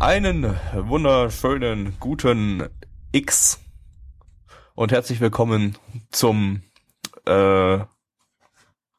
[0.00, 2.68] Einen wunderschönen guten
[3.12, 3.58] X
[4.74, 5.76] und herzlich willkommen
[6.10, 6.62] zum
[7.26, 7.78] äh,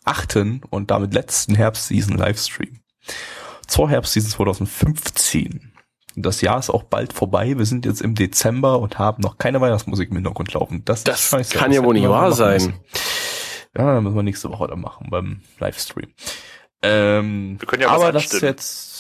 [0.04, 2.80] achten und damit letzten Herbstseason Livestream
[3.67, 5.71] zur Herbstseason 2015.
[6.16, 7.57] Das Jahr ist auch bald vorbei.
[7.57, 10.84] Wir sind jetzt im Dezember und haben noch keine Weihnachtsmusik im Hintergrund laufen.
[10.84, 11.57] Das, Das ist scheiße.
[11.57, 12.73] kann ja wohl nicht wahr sein.
[13.77, 16.09] Ja, dann müssen wir nächste Woche dann machen beim Livestream.
[16.81, 18.43] Ähm, Wir können ja aber das anstimmen.
[18.52, 18.98] jetzt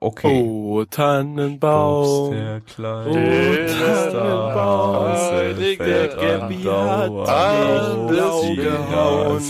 [0.00, 0.42] okay.
[0.42, 2.30] Oh, Tannenbaum.
[2.32, 5.16] Der kleine Den Tannenbaum,
[5.78, 9.42] der Gabi hat mich blau gehauen.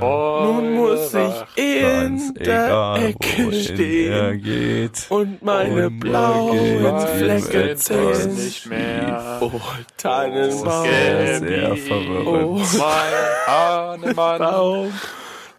[0.00, 5.06] Nun muss ich in der Ecke stehen geht.
[5.08, 8.34] und meine Und blauen Flecke zählen.
[8.34, 9.38] nicht mehr.
[9.40, 9.50] Oh,
[9.96, 12.78] Tannenbaum, Sehr, oh, verwirrend.
[12.78, 13.12] Mein
[13.46, 14.38] Hahnemann.
[14.38, 14.92] Baum,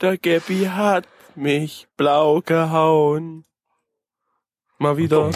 [0.01, 3.43] der Gabi hat mich blau gehauen.
[4.77, 5.31] Mal wieder.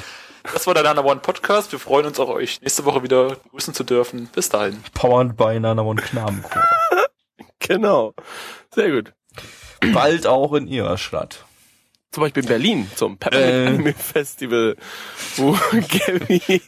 [0.54, 1.72] Das war der Nana One Podcast.
[1.72, 4.28] Wir freuen uns auch, euch nächste Woche wieder begrüßen zu dürfen.
[4.34, 4.82] Bis dahin.
[4.94, 6.64] Powered by Nana und Knabenchor.
[7.62, 8.14] Genau.
[8.74, 9.14] Sehr gut.
[9.94, 11.46] Bald auch in ihrer Stadt.
[12.12, 13.68] Zum Beispiel in Berlin zum Peppermint Äh.
[13.68, 14.76] Anime Festival,
[15.36, 16.62] wo Gabby,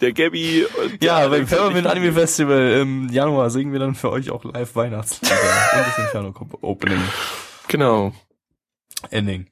[0.00, 4.10] der Gabby und Ja, der beim Peppermint Anime Festival im Januar singen wir dann für
[4.10, 7.00] euch auch live Weihnachtslieder und das Inferno Opening.
[7.68, 8.12] Genau.
[9.10, 9.46] Ending.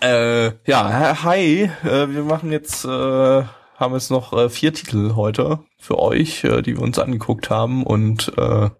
[0.00, 5.60] Äh, ja, hi, äh, wir machen jetzt, äh, haben jetzt noch äh, vier Titel heute
[5.78, 8.70] für euch, äh, die wir uns angeguckt haben und äh,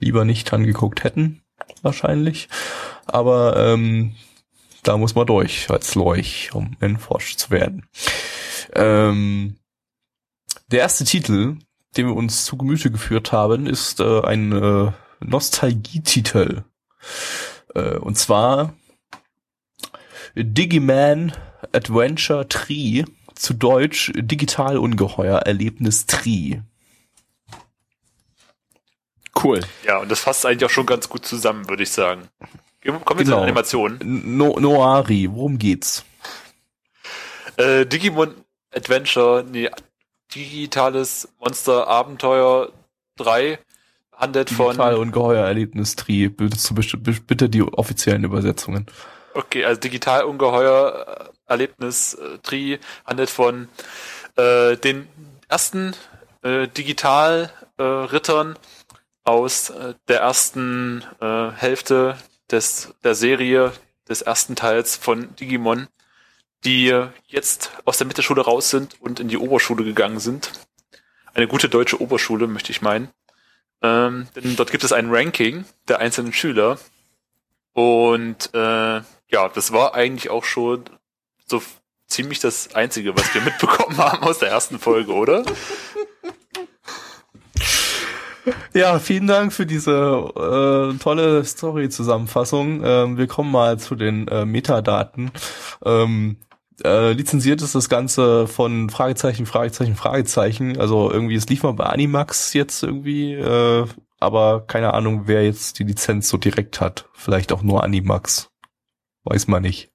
[0.00, 1.42] lieber nicht angeguckt hätten,
[1.82, 2.48] wahrscheinlich.
[3.06, 4.16] Aber ähm,
[4.82, 7.86] da muss man durch als Leuch, um entforscht zu werden.
[8.74, 9.56] Ähm,
[10.72, 11.58] der erste Titel,
[11.96, 14.90] den wir uns zu Gemüte geführt haben, ist äh, ein äh,
[15.20, 16.64] Nostalgietitel.
[17.74, 18.74] Äh, und zwar
[20.34, 21.32] Digiman
[21.72, 26.60] Adventure Tree, zu Deutsch Digital Ungeheuer Erlebnis Tree.
[29.42, 29.60] Cool.
[29.84, 32.28] Ja, und das fasst eigentlich auch schon ganz gut zusammen, würde ich sagen.
[32.84, 33.36] Kommen wir zu Genau.
[33.38, 34.36] den Animationen.
[34.36, 36.04] No Noari, worum geht's?
[37.56, 38.34] Äh, Digimon
[38.72, 39.70] Adventure, nee,
[40.34, 42.72] digitales Monster Abenteuer
[43.16, 43.58] 3
[44.12, 46.28] handelt von, Digital Ungeheuer Erlebnis Tree.
[46.28, 48.86] Bitte, zu bitte die offiziellen Übersetzungen.
[49.34, 53.68] Okay, also digital ungeheuer äh, Erlebnis äh, Tri handelt von
[54.36, 55.08] äh, den
[55.48, 55.94] ersten
[56.42, 58.58] äh, digital äh, Rittern
[59.24, 62.16] aus äh, der ersten äh, Hälfte
[62.50, 63.72] des der Serie
[64.08, 65.88] des ersten Teils von Digimon,
[66.64, 66.94] die
[67.26, 70.52] jetzt aus der Mittelschule raus sind und in die Oberschule gegangen sind.
[71.32, 73.08] Eine gute deutsche Oberschule, möchte ich meinen.
[73.82, 76.78] Ähm, denn dort gibt es ein Ranking der einzelnen Schüler.
[77.74, 80.84] Und äh, ja, das war eigentlich auch schon
[81.46, 81.60] so
[82.06, 85.44] ziemlich das Einzige, was wir mitbekommen haben aus der ersten Folge, oder?
[88.74, 92.82] Ja, vielen Dank für diese äh, tolle Story-Zusammenfassung.
[92.84, 95.30] Ähm, wir kommen mal zu den äh, Metadaten.
[95.84, 96.36] Ähm,
[96.82, 100.78] äh, lizenziert ist das Ganze von Fragezeichen, Fragezeichen, Fragezeichen.
[100.78, 103.86] Also irgendwie, es lief mal bei Animax jetzt irgendwie, äh,
[104.24, 107.08] aber keine Ahnung, wer jetzt die Lizenz so direkt hat.
[107.12, 108.50] Vielleicht auch nur Animax.
[109.24, 109.90] Weiß man nicht.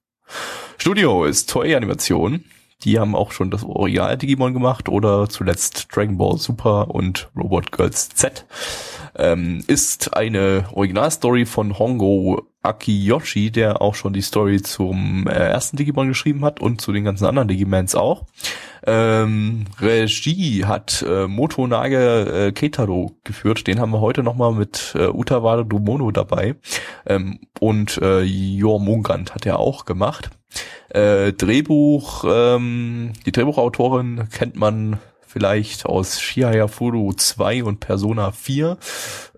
[0.78, 2.44] Studio ist Toei Animation.
[2.84, 7.72] Die haben auch schon das Original Digimon gemacht oder zuletzt Dragon Ball Super und Robot
[7.72, 8.46] Girls Z.
[9.16, 15.76] Ähm, ist eine Originalstory von Hongo Akiyoshi, der auch schon die Story zum äh, ersten
[15.76, 18.24] Digimon geschrieben hat und zu den ganzen anderen Digimans auch.
[18.86, 23.66] Ähm, Regie hat äh, Moto Nage äh, Keitaro geführt.
[23.66, 26.56] Den haben wir heute nochmal mit äh, Utawada Dumono dabei.
[27.06, 30.30] Ähm, und äh, Jor Mungand hat er auch gemacht.
[30.88, 38.76] Äh, Drehbuch, ähm, die Drehbuchautorin kennt man vielleicht aus Shihaya Furu 2 und Persona 4.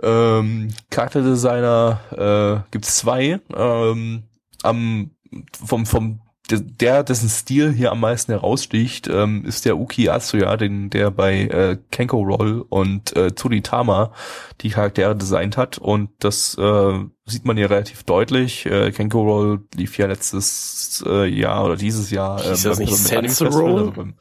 [0.03, 3.41] Ähm, Charakterdesigner äh, gibt's zwei.
[3.55, 4.23] Ähm,
[4.63, 5.11] am,
[5.53, 10.91] vom, vom der, dessen Stil hier am meisten heraussticht, ähm, ist der Uki Asuya, den,
[10.91, 14.13] der bei äh, Kenko Roll und äh, Tsuritama
[14.61, 15.79] die Charaktere designt hat.
[15.79, 18.67] Und das äh, sieht man hier relativ deutlich.
[18.67, 22.43] Äh, Kenko Roll lief ja letztes äh, Jahr oder dieses Jahr.
[22.43, 23.81] Hieß ähm, das nicht Festival, Roll?
[23.81, 24.13] also Würde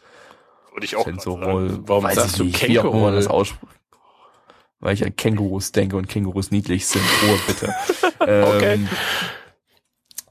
[0.84, 1.18] ich auch sagen.
[1.18, 1.80] Sensorol.
[1.86, 3.74] Warum weiß sagst ich du nicht, wie auch immer das ausspricht.
[4.80, 7.04] Weil ich an Kängurus denke und Kängurus niedlich sind.
[7.24, 7.74] Ruhe bitte.
[8.22, 8.76] Okay.
[8.76, 8.88] ähm,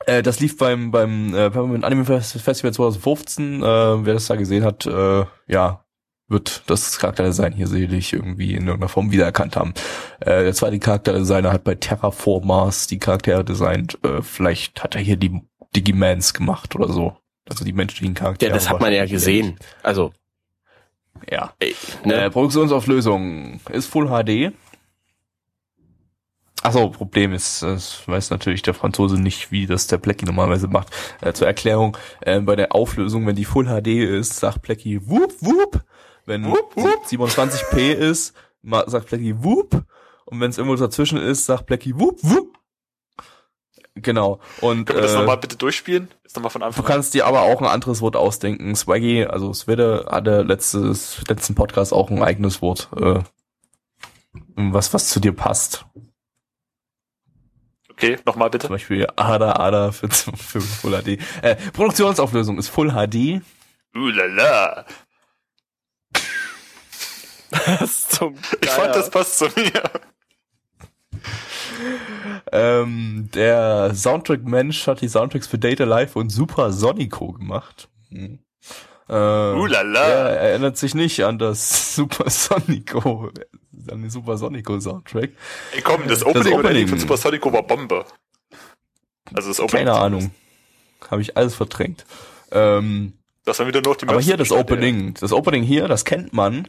[0.07, 3.63] äh, das lief beim beim äh, Peppermint Anime Fest- Festival 2015.
[3.63, 5.85] Äh, wer das da gesehen hat, äh, ja,
[6.29, 9.75] wird das Charakterdesign hier sicherlich irgendwie in irgendeiner Form wiedererkannt haben.
[10.21, 13.99] Äh, der zweite Charakterdesigner hat bei Terraformers die Charaktere designt.
[14.05, 15.41] Äh, vielleicht hat er hier die
[15.75, 17.17] Digimans gemacht oder so.
[17.49, 18.51] Also die menschlichen Charaktere.
[18.51, 19.59] Ja, das hat man ja gesehen.
[19.83, 20.13] Also,
[21.29, 21.53] Ja.
[21.59, 21.75] ey,
[22.05, 22.31] Äh, ne?
[22.31, 24.53] Produktionsauflösung ist Full HD.
[26.63, 30.89] Achso, Problem ist, das weiß natürlich der Franzose nicht, wie das der Plecky normalerweise macht.
[31.23, 35.33] Äh, zur Erklärung, äh, bei der Auflösung, wenn die Full HD ist, sagt Plecky whoop
[35.41, 35.81] whoop.
[36.27, 37.07] Wenn Wup, wup.
[37.09, 38.35] 27p ist,
[38.87, 39.85] sagt Plecky whoop.
[40.27, 42.59] Und wenn es irgendwo dazwischen ist, sagt Plecky whoop whoop.
[43.95, 44.39] Genau.
[44.61, 46.09] Und Können wir das äh, nochmal bitte durchspielen?
[46.25, 46.93] Ist nochmal von Du Anfang an.
[46.93, 48.75] kannst dir aber auch ein anderes Wort ausdenken.
[48.77, 53.21] Swaggy, also Swede hatte letztes, letzten Podcast auch ein eigenes Wort, äh,
[54.57, 55.87] was, was zu dir passt.
[58.03, 58.67] Okay, nochmal bitte.
[58.67, 61.19] Zum Beispiel Ada Ada für, für Full HD.
[61.43, 63.43] Äh, Produktionsauflösung ist Full HD.
[63.95, 64.87] Ulala.
[67.51, 69.83] Das zum Ich fand, das passt zu mir.
[72.53, 77.91] Ähm, der Soundtrack-Mensch hat die Soundtracks für Data Life und Super Sonico gemacht.
[78.09, 78.39] Hm.
[79.11, 80.01] Äh, Ulala.
[80.31, 83.31] Er erinnert sich nicht an das Super Sonico,
[83.91, 85.31] an den Super Sonico Soundtrack.
[85.75, 86.89] Ey, komm, das Opening, und Opening.
[86.89, 88.05] Von Super Sonico war Bombe.
[89.35, 89.87] Also das Opening.
[89.87, 90.31] Keine Ahnung.
[91.11, 92.05] Habe ich alles verdrängt.
[92.53, 93.15] Ähm,
[93.45, 94.53] Das war wieder noch die aber hier das.
[94.53, 95.15] Opening.
[95.21, 96.69] Das Opening hier, das kennt man.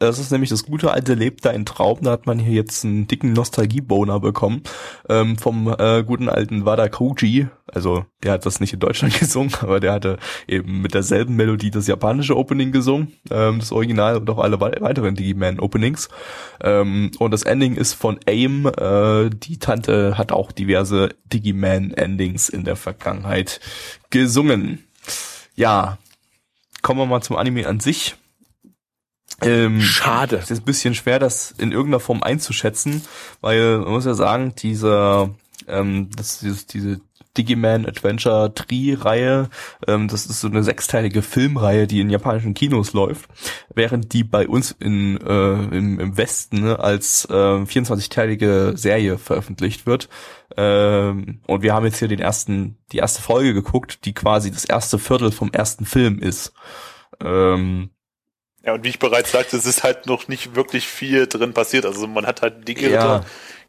[0.00, 1.98] Das ist nämlich das gute alte Lebt da in Traum.
[2.02, 4.62] Da hat man hier jetzt einen dicken Nostalgie-Boner bekommen
[5.08, 7.48] ähm, vom äh, guten alten Wada Koji.
[7.66, 11.72] Also der hat das nicht in Deutschland gesungen, aber der hatte eben mit derselben Melodie
[11.72, 16.08] das japanische Opening gesungen, ähm, das Original und auch alle wei- weiteren Digiman-Openings.
[16.62, 18.66] Ähm, und das Ending ist von AIM.
[18.66, 23.58] Äh, die Tante hat auch diverse Digiman-Endings in der Vergangenheit
[24.10, 24.84] gesungen.
[25.56, 25.98] Ja,
[26.82, 28.14] kommen wir mal zum Anime an sich.
[29.42, 30.36] Ähm, Schade.
[30.36, 33.02] Es ist ein bisschen schwer, das in irgendeiner Form einzuschätzen,
[33.40, 35.34] weil man muss ja sagen, diese,
[35.68, 37.00] ähm, das, dieses, diese
[37.36, 39.48] Digiman Adventure Tree-Reihe,
[39.86, 43.30] ähm, das ist so eine sechsteilige Filmreihe, die in japanischen Kinos läuft,
[43.72, 49.86] während die bei uns in, äh, im, im Westen ne, als äh, 24-teilige Serie veröffentlicht
[49.86, 50.08] wird.
[50.56, 54.64] Ähm, und wir haben jetzt hier den ersten, die erste Folge geguckt, die quasi das
[54.64, 56.52] erste Viertel vom ersten Film ist.
[57.22, 57.90] Ähm,
[58.64, 61.86] Ja, und wie ich bereits sagte, es ist halt noch nicht wirklich viel drin passiert.
[61.86, 63.24] Also man hat halt die Ja.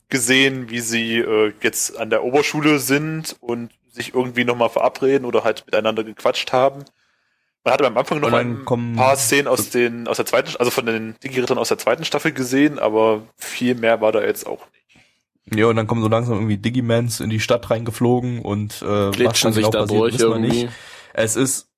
[0.09, 5.43] Gesehen, wie sie äh, jetzt an der Oberschule sind und sich irgendwie nochmal verabreden oder
[5.43, 6.83] halt miteinander gequatscht haben.
[7.63, 10.71] Man hatte am Anfang noch dann ein paar Szenen aus den, aus der zweiten, also
[10.71, 14.65] von den Digi-Rittern aus der zweiten Staffel gesehen, aber viel mehr war da jetzt auch
[14.71, 15.59] nicht.
[15.59, 19.15] Ja, und dann kommen so langsam irgendwie Digimans in die Stadt reingeflogen und äh, was
[19.15, 20.69] Glitschen dann sich genau da passiert, durch wissen wir nicht.
[21.13, 21.68] Es ist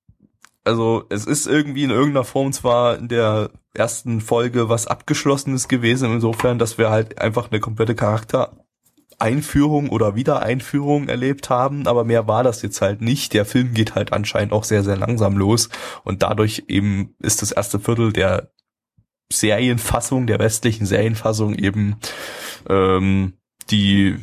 [0.64, 6.12] also es ist irgendwie in irgendeiner Form zwar in der ersten Folge was abgeschlossenes gewesen,
[6.12, 12.44] insofern, dass wir halt einfach eine komplette Charaktereinführung oder Wiedereinführung erlebt haben, aber mehr war
[12.44, 13.34] das jetzt halt nicht.
[13.34, 15.70] Der Film geht halt anscheinend auch sehr, sehr langsam los
[16.04, 18.52] und dadurch eben ist das erste Viertel der
[19.32, 21.98] Serienfassung, der westlichen Serienfassung eben
[22.70, 23.34] ähm,
[23.70, 24.18] die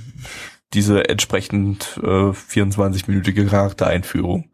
[0.75, 4.51] diese entsprechend äh, 24-minütige Charaktereinführung.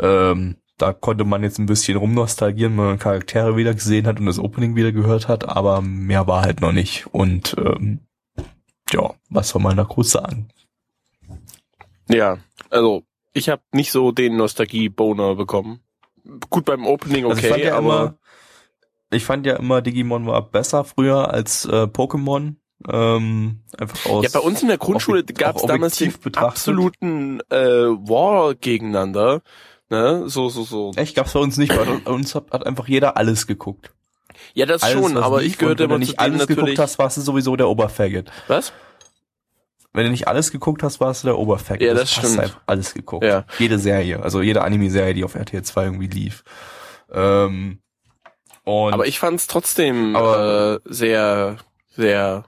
[0.00, 4.26] Ähm, da konnte man jetzt ein bisschen rumnostalgieren, wenn man Charaktere wieder gesehen hat und
[4.26, 7.06] das Opening wieder gehört hat, aber mehr war halt noch nicht.
[7.12, 8.00] Und ähm,
[8.90, 10.48] ja, was soll man da groß sagen?
[12.08, 15.84] Ja, also ich habe nicht so den Nostalgie-Boner bekommen.
[16.50, 18.18] Gut beim Opening okay, also ich fand ja aber immer,
[19.12, 22.56] ich fand ja immer Digimon war besser früher als äh, Pokémon.
[22.88, 26.36] Ähm, einfach aus ja, bei uns in der Grundschule gab es damals den betrachtet.
[26.36, 29.42] absoluten äh, War gegeneinander.
[29.92, 30.22] Ne?
[30.26, 30.90] So, so, so.
[30.96, 31.76] Echt, gab's bei uns nicht.
[31.76, 33.90] Bei uns hat, hat einfach jeder alles geguckt.
[34.54, 36.60] Ja, das Alles, schon, aber ich gehörte immer du zu nicht denen alles natürlich.
[36.64, 38.24] geguckt hast, warst du sowieso der Oberfaggot.
[38.48, 38.72] Was?
[39.92, 41.82] Wenn du nicht alles geguckt hast, warst du der Oberfaggot.
[41.86, 42.40] Ja, das hast stimmt.
[42.40, 43.22] einfach alles geguckt.
[43.26, 43.44] Ja.
[43.58, 46.42] Jede Serie, also jede Anime-Serie, die auf RTL 2 irgendwie lief.
[47.12, 47.78] Ähm,
[48.64, 51.58] und Aber ich fand es trotzdem Aber- äh, sehr,
[51.90, 52.44] sehr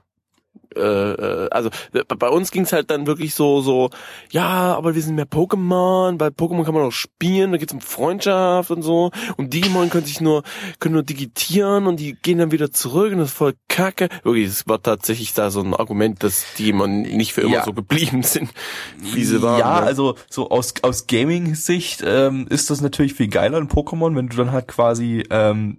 [0.75, 3.89] äh, äh, also äh, bei uns ging's halt dann wirklich so, so,
[4.31, 7.81] ja, aber wir sind mehr Pokémon, bei Pokémon kann man auch spielen, da geht's um
[7.81, 9.11] Freundschaft und so.
[9.37, 10.43] Und Digimon können sich nur,
[10.79, 14.09] können nur digitieren und die gehen dann wieder zurück und das ist voll kacke.
[14.23, 17.63] Wirklich, es war tatsächlich da so ein Argument, dass Digimon nicht für immer Ja.
[17.63, 18.49] so geblieben sind,
[18.97, 19.59] wie sie waren.
[19.59, 19.85] Ja, ne?
[19.87, 24.37] also so aus, aus Gaming-Sicht ähm, ist das natürlich viel geiler in Pokémon, wenn du
[24.37, 25.77] dann halt quasi ähm,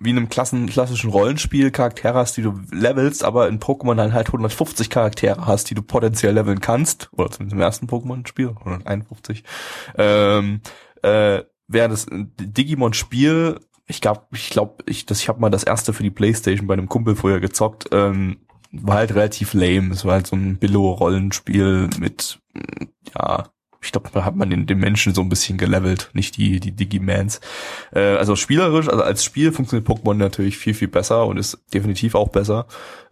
[0.00, 4.12] wie in einem Klassen, klassischen Rollenspiel Charaktere hast, die du levelst, aber in Pokémon dann
[4.12, 9.44] halt 150 Charaktere hast, die du potenziell leveln kannst, oder zumindest im ersten Pokémon-Spiel, 151.
[9.96, 10.60] Ähm,
[11.02, 15.92] äh, während das Digimon-Spiel, ich glaube, ich glaube, ich, das, ich habe mal das erste
[15.92, 18.38] für die Playstation bei einem Kumpel vorher gezockt, ähm,
[18.70, 19.92] war halt relativ lame.
[19.92, 22.38] Es war halt so ein Billo-Rollenspiel mit,
[23.14, 23.48] ja,
[23.80, 26.72] ich glaube, da hat man den, den Menschen so ein bisschen gelevelt, nicht die, die
[26.72, 27.40] Digimans.
[27.92, 32.14] Äh, also spielerisch, also als Spiel funktioniert Pokémon natürlich viel, viel besser und ist definitiv
[32.14, 32.66] auch besser.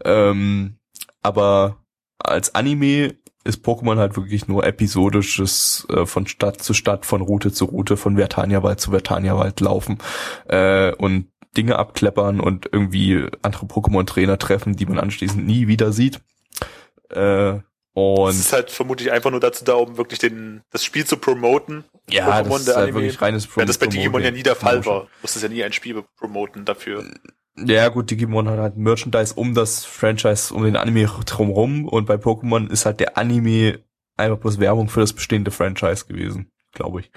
[0.04, 0.78] Ähm,
[1.22, 1.84] aber
[2.18, 7.52] als Anime ist Pokémon halt wirklich nur episodisches äh, von Stadt zu Stadt, von Route
[7.52, 9.98] zu Route, von Vertaniawald zu Vertaniawald laufen
[10.48, 16.20] äh, und Dinge abkleppern und irgendwie andere Pokémon-Trainer treffen, die man anschließend nie wieder sieht.
[17.10, 17.60] Äh,
[17.96, 21.16] und Es ist halt vermutlich einfach nur dazu da, um wirklich den, das Spiel zu
[21.16, 21.84] promoten.
[22.10, 22.94] ja, Pokémon, das ist halt Anime.
[23.00, 24.94] wirklich reines Ja, das bei Digimon ja nie der Fall Promotion.
[24.94, 25.00] war.
[25.04, 27.04] Du musstest ja nie ein Spiel promoten dafür.
[27.56, 32.16] Ja, gut, Digimon hat halt Merchandise um das Franchise, um den Anime drumherum und bei
[32.16, 33.78] Pokémon ist halt der Anime
[34.18, 37.10] einfach bloß Werbung für das bestehende Franchise gewesen, glaube ich.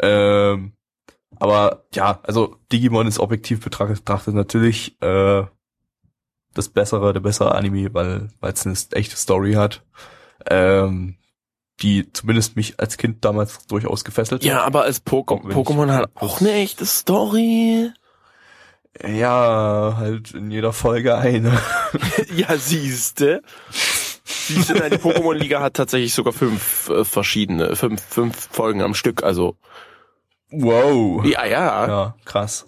[0.00, 0.72] Ähm,
[1.36, 5.44] aber ja, also Digimon ist objektiv betrachtet, betrachtet natürlich äh,
[6.54, 9.84] das bessere, der bessere Anime, weil weil es eine echte Story hat,
[10.48, 11.16] ähm,
[11.82, 14.62] die zumindest mich als Kind damals durchaus gefesselt ja, hat.
[14.66, 17.90] aber als Poké Auch wenn ich- Pokémon hat auch eine echte Story.
[19.04, 21.52] Ja, halt in jeder Folge eine.
[22.36, 23.42] Ja, siehste.
[24.24, 29.22] Siehste, nein, die Pokémon-Liga hat tatsächlich sogar fünf äh, verschiedene, fünf, fünf Folgen am Stück.
[29.24, 29.56] Also,
[30.50, 31.24] Wow.
[31.24, 32.66] ja, ja, Ja, krass.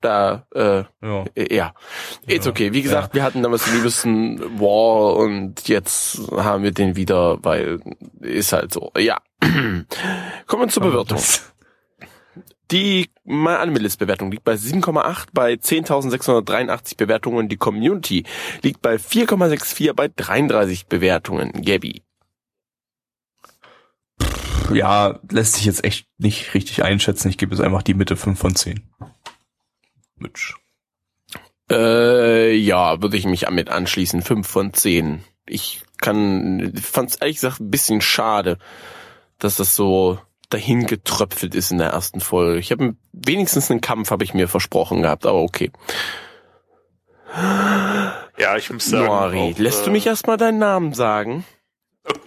[0.00, 1.24] Da, äh, Ja.
[1.34, 1.74] äh, ja.
[2.26, 2.72] It's Ja, okay.
[2.72, 7.80] Wie gesagt, wir hatten damals den liebsten War und jetzt haben wir den wieder, weil
[8.20, 8.92] ist halt so.
[8.96, 9.18] Ja.
[9.40, 9.86] Kommen
[10.62, 11.20] wir zur Bewertung.
[12.70, 17.48] Die My Anime List Bewertung liegt bei 7,8 bei 10.683 Bewertungen.
[17.48, 18.24] Die Community
[18.62, 21.52] liegt bei 4,64 bei 33 Bewertungen.
[21.64, 22.02] Gabby.
[24.72, 27.30] Ja, lässt sich jetzt echt nicht richtig einschätzen.
[27.30, 28.82] Ich gebe jetzt einfach die Mitte 5 von 10.
[30.20, 30.54] Mitch.
[31.70, 34.22] Äh, ja, würde ich mich damit anschließen.
[34.22, 35.24] 5 von 10.
[35.46, 38.58] Ich kann, fand's ehrlich gesagt ein bisschen schade,
[39.38, 40.18] dass das so
[40.50, 42.58] dahin getröpfelt ist in der ersten Folge.
[42.58, 45.70] Ich habe wenigstens einen Kampf, habe ich mir versprochen gehabt, aber okay.
[48.38, 49.04] Ja, ich muss sagen.
[49.04, 51.44] Noari, auch, lässt du äh, mich erstmal deinen Namen sagen?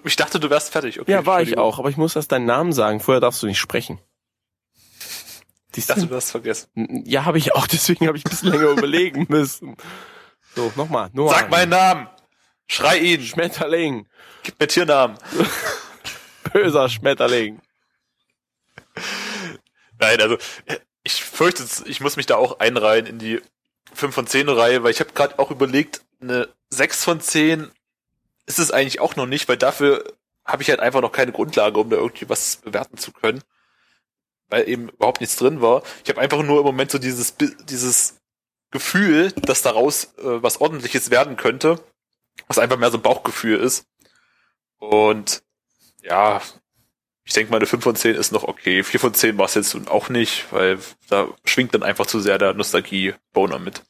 [0.03, 1.00] Ich dachte, du wärst fertig.
[1.00, 3.00] Okay, Ja, war ich auch, aber ich muss erst deinen Namen sagen.
[3.00, 4.00] Vorher darfst du nicht sprechen.
[5.75, 6.68] Ich dachte, du hast vergessen.
[7.06, 9.78] Ja, habe ich auch, deswegen habe ich ein bisschen länger überlegen müssen.
[10.56, 11.10] So, nochmal.
[11.13, 11.40] Noari.
[11.40, 12.10] Sag meinen Namen!
[12.68, 13.22] Schrei ihn!
[13.22, 14.08] Schmetterling.
[14.44, 15.18] Gib mir Tiernamen!
[16.54, 17.62] Böser Schmetterling.
[20.00, 20.38] Nein, also
[21.04, 23.42] ich fürchte, ich muss mich da auch einreihen in die
[23.94, 27.72] 5 von 10 Reihe, weil ich habe gerade auch überlegt, eine 6 von 10
[28.46, 30.04] ist es eigentlich auch noch nicht, weil dafür
[30.46, 33.42] habe ich halt einfach noch keine Grundlage, um da irgendwie was bewerten zu können,
[34.51, 35.81] weil eben überhaupt nichts drin war.
[36.03, 38.22] Ich habe einfach nur im Moment so dieses dieses
[38.70, 41.84] Gefühl, dass daraus äh, was ordentliches werden könnte,
[42.48, 43.86] was einfach mehr so ein Bauchgefühl ist.
[44.77, 45.43] Und
[46.01, 46.41] ja,
[47.24, 48.84] ich denke mal, eine 5 von 10 ist noch okay.
[48.84, 50.79] 4 von 10 war es jetzt auch nicht, weil
[51.10, 53.84] da schwingt dann einfach zu sehr der Nostalgie-Boner mit.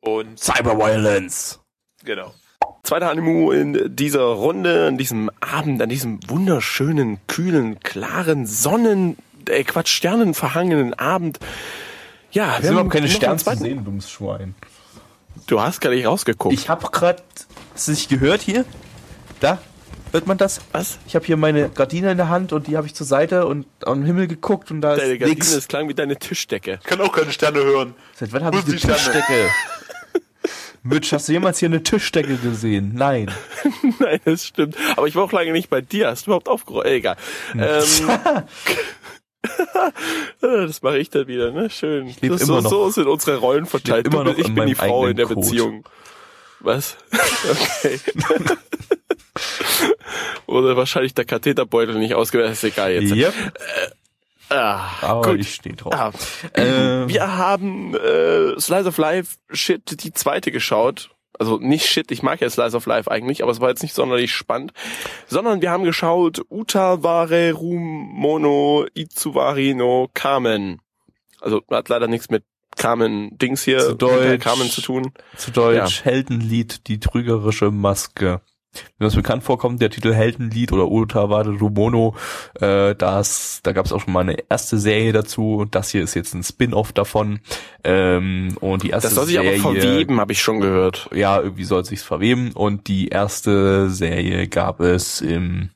[0.00, 1.60] Und Cyberviolence.
[2.04, 2.34] genau.
[2.82, 9.18] Zweiter Animu in dieser Runde, an diesem Abend, an diesem wunderschönen, kühlen, klaren, Sonnen,
[9.50, 11.38] äh, Quatsch, sternenverhangenen Abend.
[12.32, 14.54] Ja, Es wir sind haben überhaupt keine Sterne zu sehen, dummes Schwein.
[15.46, 16.54] Du hast gar nicht rausgeguckt.
[16.54, 17.22] Ich habe gerade,
[17.74, 18.64] hast du nicht gehört hier?
[19.40, 19.58] Da,
[20.12, 20.60] hört man das?
[20.72, 20.98] Was?
[21.06, 23.66] Ich habe hier meine Gardine in der Hand und die habe ich zur Seite und
[23.84, 25.54] am Himmel geguckt und da Deine ist Gardine, nix.
[25.54, 26.78] das klang wie deine Tischdecke.
[26.82, 27.94] Ich kann auch keine Sterne hören.
[28.14, 28.76] Seit wann habe ich eine?
[28.76, 29.48] Tischdecke?
[30.82, 32.92] Mitch, hast du jemals hier eine Tischdecke gesehen?
[32.94, 33.30] Nein.
[33.98, 34.76] Nein, das stimmt.
[34.96, 36.06] Aber ich war auch lange nicht bei dir.
[36.08, 36.86] Hast du überhaupt aufgeräumt?
[36.86, 37.16] Äh, egal.
[37.54, 37.82] Ähm,
[40.40, 41.70] das mache ich dann wieder, ne?
[41.70, 42.06] Schön.
[42.20, 44.06] leb Das, immer so, noch- so sind unsere Rollen verteilt.
[44.06, 45.40] immer Du noch ich in bin die Frau in der Code.
[45.40, 45.84] Beziehung.
[46.60, 46.96] Was?
[47.50, 47.98] Okay.
[50.46, 52.52] Oder wahrscheinlich der Katheterbeutel nicht ausgewählt.
[52.52, 53.12] Ist egal jetzt.
[53.14, 53.34] Yep,
[54.52, 55.40] Ah, aber gut.
[55.40, 55.94] ich stehe drauf.
[55.94, 56.10] Ah,
[56.54, 61.10] Ähm, wir haben äh, Slice of Life Shit die zweite geschaut.
[61.40, 63.94] Also nicht shit, ich mag ja Slice of Life eigentlich, aber es war jetzt nicht
[63.94, 64.72] sonderlich spannend,
[65.26, 70.82] sondern wir haben geschaut Uta Ware Rumono Itsuwari no Kamen.
[71.40, 72.44] Also hat leider nichts mit
[72.76, 74.42] Carmen Dings hier, Zu Deutsch.
[74.42, 75.12] Carmen zu tun.
[75.36, 78.42] Zu Deutsch Heldenlied, die trügerische Maske.
[78.72, 82.14] Wenn das bekannt vorkommt, der Titel Heldenlied oder Utawade Rumono,
[82.60, 85.66] äh, das, da gab es auch schon mal eine erste Serie dazu.
[85.70, 87.40] Das hier ist jetzt ein Spin-off davon.
[87.82, 91.10] Ähm, und die erste Das soll sich Serie, aber verweben, habe ich schon gehört.
[91.12, 92.52] ja, irgendwie soll es sich verweben.
[92.52, 95.70] Und die erste Serie gab es im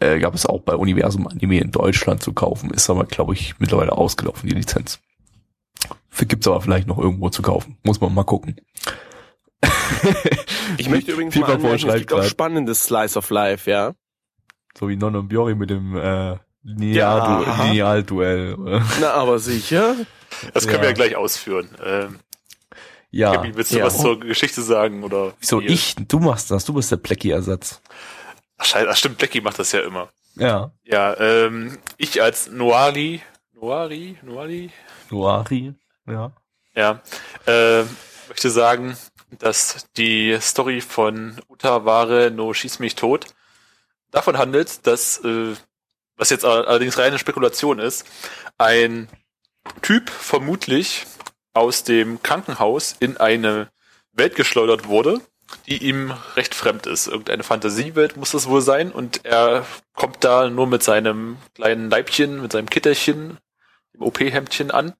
[0.00, 2.70] äh, gab es auch bei Universum Anime in Deutschland zu kaufen.
[2.70, 5.00] Ist aber, glaube ich, mittlerweile ausgelaufen, die Lizenz.
[6.26, 7.76] Gibt's aber vielleicht noch irgendwo zu kaufen.
[7.82, 8.56] Muss man mal gucken.
[10.78, 12.28] Ich möchte übrigens mal anmerken, es gibt auch grad.
[12.28, 13.94] spannendes Slice of Life, ja.
[14.78, 16.38] So wie Non und Biori mit dem äh, Ja.
[16.64, 18.54] Lineal- Linealduell.
[18.54, 18.82] oder?
[19.00, 19.94] Na, aber sicher.
[20.52, 20.82] Das können Ja.
[20.82, 21.68] wir ja gleich ausführen.
[21.84, 22.18] Ähm,
[23.10, 23.32] ja.
[23.32, 23.84] Gabi, willst du ja.
[23.86, 25.04] was zur Geschichte sagen?
[25.04, 25.66] Oder Wieso wie?
[25.66, 25.94] ich?
[26.08, 26.64] Du machst das.
[26.64, 27.80] Du bist der Plecki-Ersatz.
[28.58, 30.08] Ach, scheiße, ach, stimmt, Blackie macht das ja immer.
[30.36, 30.72] Ja.
[30.84, 33.20] Ja, ähm, ich als Noari,
[33.52, 34.70] Noari, Noari,
[35.10, 35.74] Noari.
[36.08, 36.32] Ja.
[36.74, 37.00] ja,
[37.46, 37.84] äh,
[38.28, 38.96] möchte sagen,
[39.38, 43.26] dass die Story von Utaware no Schieß mich tot
[44.10, 45.54] davon handelt, dass, äh,
[46.16, 48.06] was jetzt all- allerdings reine Spekulation ist,
[48.58, 49.08] ein
[49.82, 51.06] Typ vermutlich
[51.54, 53.70] aus dem Krankenhaus in eine
[54.12, 55.20] Welt geschleudert wurde,
[55.66, 57.06] die ihm recht fremd ist.
[57.06, 62.40] Irgendeine Fantasiewelt muss das wohl sein und er kommt da nur mit seinem kleinen Leibchen,
[62.42, 63.38] mit seinem Kitterchen,
[63.94, 64.94] dem OP-Hemdchen an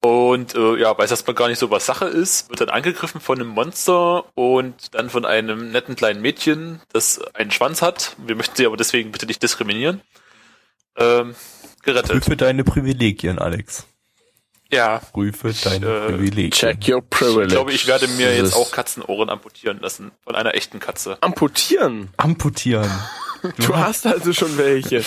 [0.00, 3.40] und äh, ja, weiß erstmal gar nicht so, was Sache ist, wird dann angegriffen von
[3.40, 8.14] einem Monster und dann von einem netten kleinen Mädchen, das einen Schwanz hat.
[8.18, 10.00] Wir möchten sie aber deswegen bitte nicht diskriminieren.
[10.96, 11.34] Ähm,
[11.82, 12.10] gerettet.
[12.10, 13.86] Prüfe deine Privilegien, Alex.
[14.70, 16.50] Ja, Prüfe deine äh, Privilegien.
[16.50, 17.46] Check your privilege.
[17.46, 21.18] ich glaube, ich werde mir jetzt auch Katzenohren amputieren lassen von einer echten Katze.
[21.20, 22.10] amputieren.
[22.16, 22.90] Amputieren.
[23.56, 25.04] Du hast also schon welche.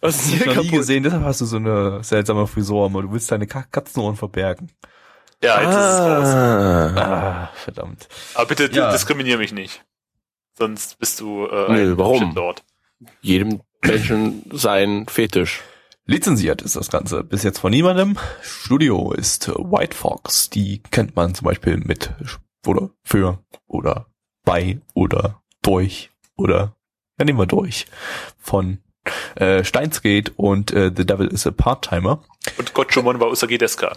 [0.00, 0.78] Was ist Ich hier hab noch nie kaputt?
[0.80, 4.70] gesehen, deshalb hast du so eine seltsame Frisur, aber du willst deine Ka Katzenohren verbergen.
[5.42, 6.28] Ja, jetzt ist es raus.
[6.28, 6.96] Ah.
[6.96, 8.08] Ah, verdammt.
[8.34, 8.90] Aber bitte Ja.
[8.92, 9.84] diskriminier mich nicht.
[10.56, 12.26] Sonst bist du äh, Nö, ein warum?
[12.28, 12.64] Shitlord.
[13.20, 15.62] Jedem Menschen sein Fetisch.
[16.06, 18.16] Lizenziert ist das Ganze bis jetzt von niemandem.
[18.42, 20.50] Studio ist White Fox.
[20.50, 22.12] Die kennt man zum Beispiel mit
[22.66, 24.06] oder für oder
[24.44, 26.74] bei oder durch oder
[27.18, 27.86] ja, nehmen wir durch
[28.38, 28.78] von
[29.36, 32.20] äh, Steins Gate und äh, The Devil is a Part-Timer.
[32.56, 33.92] Und Gotchomon war Usagi Deska.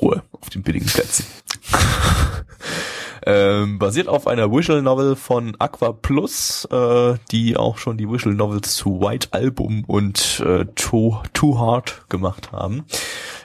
[0.00, 1.24] Ruhe auf den billigen Plätzen.
[3.26, 8.34] ähm, basiert auf einer Visual Novel von Aqua Plus, äh, die auch schon die Visual
[8.34, 12.84] Novels zu White Album und äh, Too, Too Hard gemacht haben.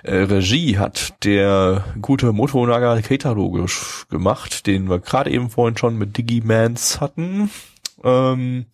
[0.04, 3.68] Äh, Regie hat der gute Motonaga Keitaro
[4.10, 7.52] gemacht, den wir gerade eben vorhin schon mit Digimans hatten.
[8.04, 8.66] Ähm,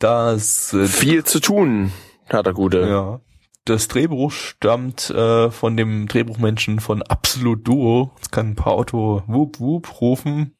[0.00, 1.92] das äh, Viel zu tun,
[2.28, 2.86] hat der Gute.
[2.88, 3.20] ja.
[3.66, 8.10] Das Drehbuch stammt äh, von dem Drehbuchmenschen von Absolut Duo.
[8.20, 10.56] Es kann ein paar Auto Whoop Whoop rufen.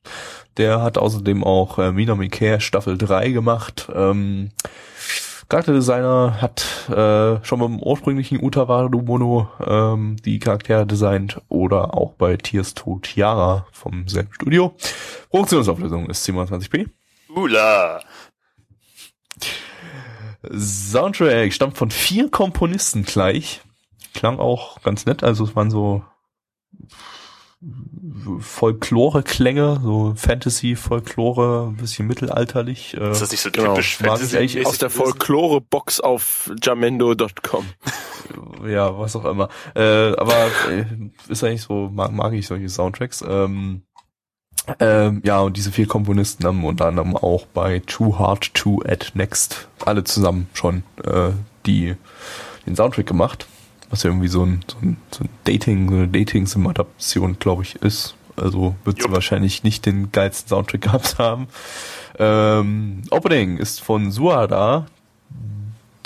[0.59, 3.89] Der hat außerdem auch äh, Minami Care Staffel 3 gemacht.
[3.93, 4.51] Ähm,
[5.49, 12.37] Charakterdesigner hat äh, schon beim ursprünglichen Utawaru Mono ähm, die Charaktere designt oder auch bei
[12.37, 14.77] Tears to Tiara vom selben Studio.
[15.31, 16.87] Produktionsauflösung ist 27p.
[17.35, 18.01] Ula.
[20.49, 23.61] Soundtrack stammt von vier Komponisten gleich.
[24.15, 26.03] Klang auch ganz nett, also es waren so
[28.41, 32.97] Folklore-Klänge, so Fantasy, Folklore, ein bisschen mittelalterlich.
[32.97, 33.75] Äh, Ist das nicht so Genau.
[33.75, 34.89] typisch Mag ich eigentlich Aus der?
[34.91, 37.67] Folklore-Box auf jamendo.com.
[38.67, 39.49] ja, was auch immer.
[39.75, 40.85] Äh, aber äh,
[41.29, 43.23] ist eigentlich so, mag, mag ich solche Soundtracks.
[43.29, 43.83] Ähm,
[44.79, 49.07] ähm, ja, und diese vier Komponisten haben unter anderem auch bei Too Hard to Add
[49.15, 51.31] Next alle zusammen schon äh,
[51.67, 51.97] die
[52.67, 53.47] den Soundtrack gemacht,
[53.91, 57.77] was ja irgendwie so ein, so ein, so ein Dating, so eine Dating-Sim-Adaption, glaube ich,
[57.77, 58.15] ist.
[58.37, 61.49] Also wird sie wahrscheinlich nicht den geilsten Soundtrack gehabt haben.
[62.19, 64.87] Ähm, Opening ist von Suada,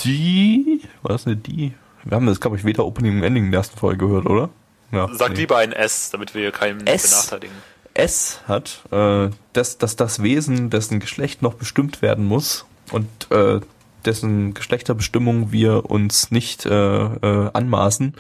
[0.01, 1.75] die, was ist denn die?
[2.05, 4.51] Wir haben das, glaube ich, weder Opening und Ending in der ersten Folge gehört, oder?
[4.93, 5.39] Ja, Sag nee.
[5.39, 7.11] lieber ein S, damit wir keinen S.
[7.11, 7.57] benachteiligen.
[7.95, 13.61] S hat, äh, dass, dass das Wesen, dessen Geschlecht noch bestimmt werden muss und äh,
[14.05, 18.15] dessen Geschlechterbestimmung wir uns nicht äh, äh, anmaßen,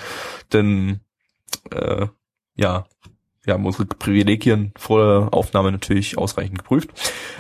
[0.53, 1.01] denn
[1.71, 2.07] äh,
[2.57, 2.87] ja,
[3.43, 6.91] wir haben unsere Privilegien vor der Aufnahme natürlich ausreichend geprüft.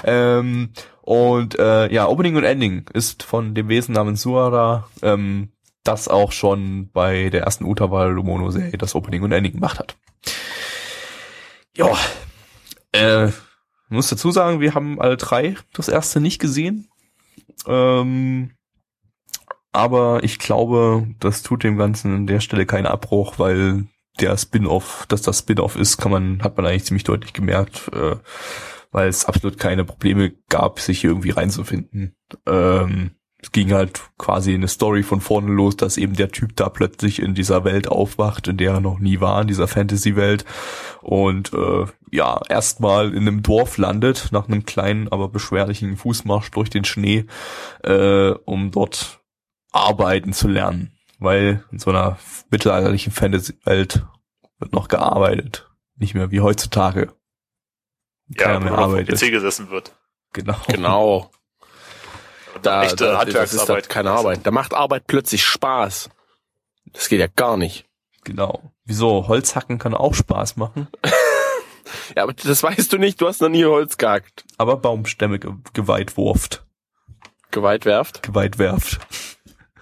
[0.04, 0.70] Ähm,
[1.00, 5.48] und äh, ja, Opening und Ending ist von dem Wesen namens Suara, ähm,
[5.82, 9.96] das auch schon bei der ersten Utawa Lumono Serie das Opening und Ending gemacht hat.
[11.76, 11.90] Ja,
[12.94, 13.32] Äh,
[13.88, 16.88] muss dazu sagen, wir haben alle drei das erste nicht gesehen.
[17.66, 18.52] Ähm,
[19.72, 23.86] aber ich glaube, das tut dem Ganzen an der Stelle keinen Abbruch, weil
[24.20, 28.16] der Spin-off, dass das Spin-off ist, kann man, hat man eigentlich ziemlich deutlich gemerkt, äh,
[28.92, 32.14] weil es absolut keine Probleme gab, sich hier irgendwie reinzufinden.
[32.46, 33.10] Ähm,
[33.42, 37.20] es ging halt quasi eine Story von vorne los, dass eben der Typ da plötzlich
[37.20, 40.44] in dieser Welt aufwacht, in der er noch nie war, in dieser Fantasy-Welt.
[41.02, 46.70] Und äh, ja, erstmal in einem Dorf landet, nach einem kleinen, aber beschwerlichen Fußmarsch durch
[46.70, 47.26] den Schnee,
[47.82, 49.20] äh, um dort
[49.72, 50.96] arbeiten zu lernen.
[51.18, 52.16] Weil in so einer
[52.50, 54.06] mittelalterlichen Fantasy-Welt
[54.60, 55.68] wird noch gearbeitet.
[55.96, 57.12] Nicht mehr wie heutzutage.
[58.28, 59.20] Ja, Keiner wo mehr arbeitet.
[59.20, 59.96] PC gesessen wird.
[60.32, 60.56] Genau.
[60.68, 61.30] Genau.
[62.62, 63.84] Da, Echte da, das ist Handwerksarbeit.
[63.86, 64.40] da keine Arbeit.
[64.44, 66.10] Da macht Arbeit plötzlich Spaß.
[66.92, 67.86] Das geht ja gar nicht.
[68.22, 68.70] Genau.
[68.84, 69.26] Wieso?
[69.26, 70.88] Holzhacken kann auch Spaß machen,
[72.16, 73.20] Ja, aber das weißt du nicht.
[73.20, 74.44] Du hast noch nie Holz gehackt.
[74.58, 76.64] aber Baumstämme ge geweitwurft.
[77.50, 78.22] Geweiht werft.
[78.22, 78.98] Geweitwerft.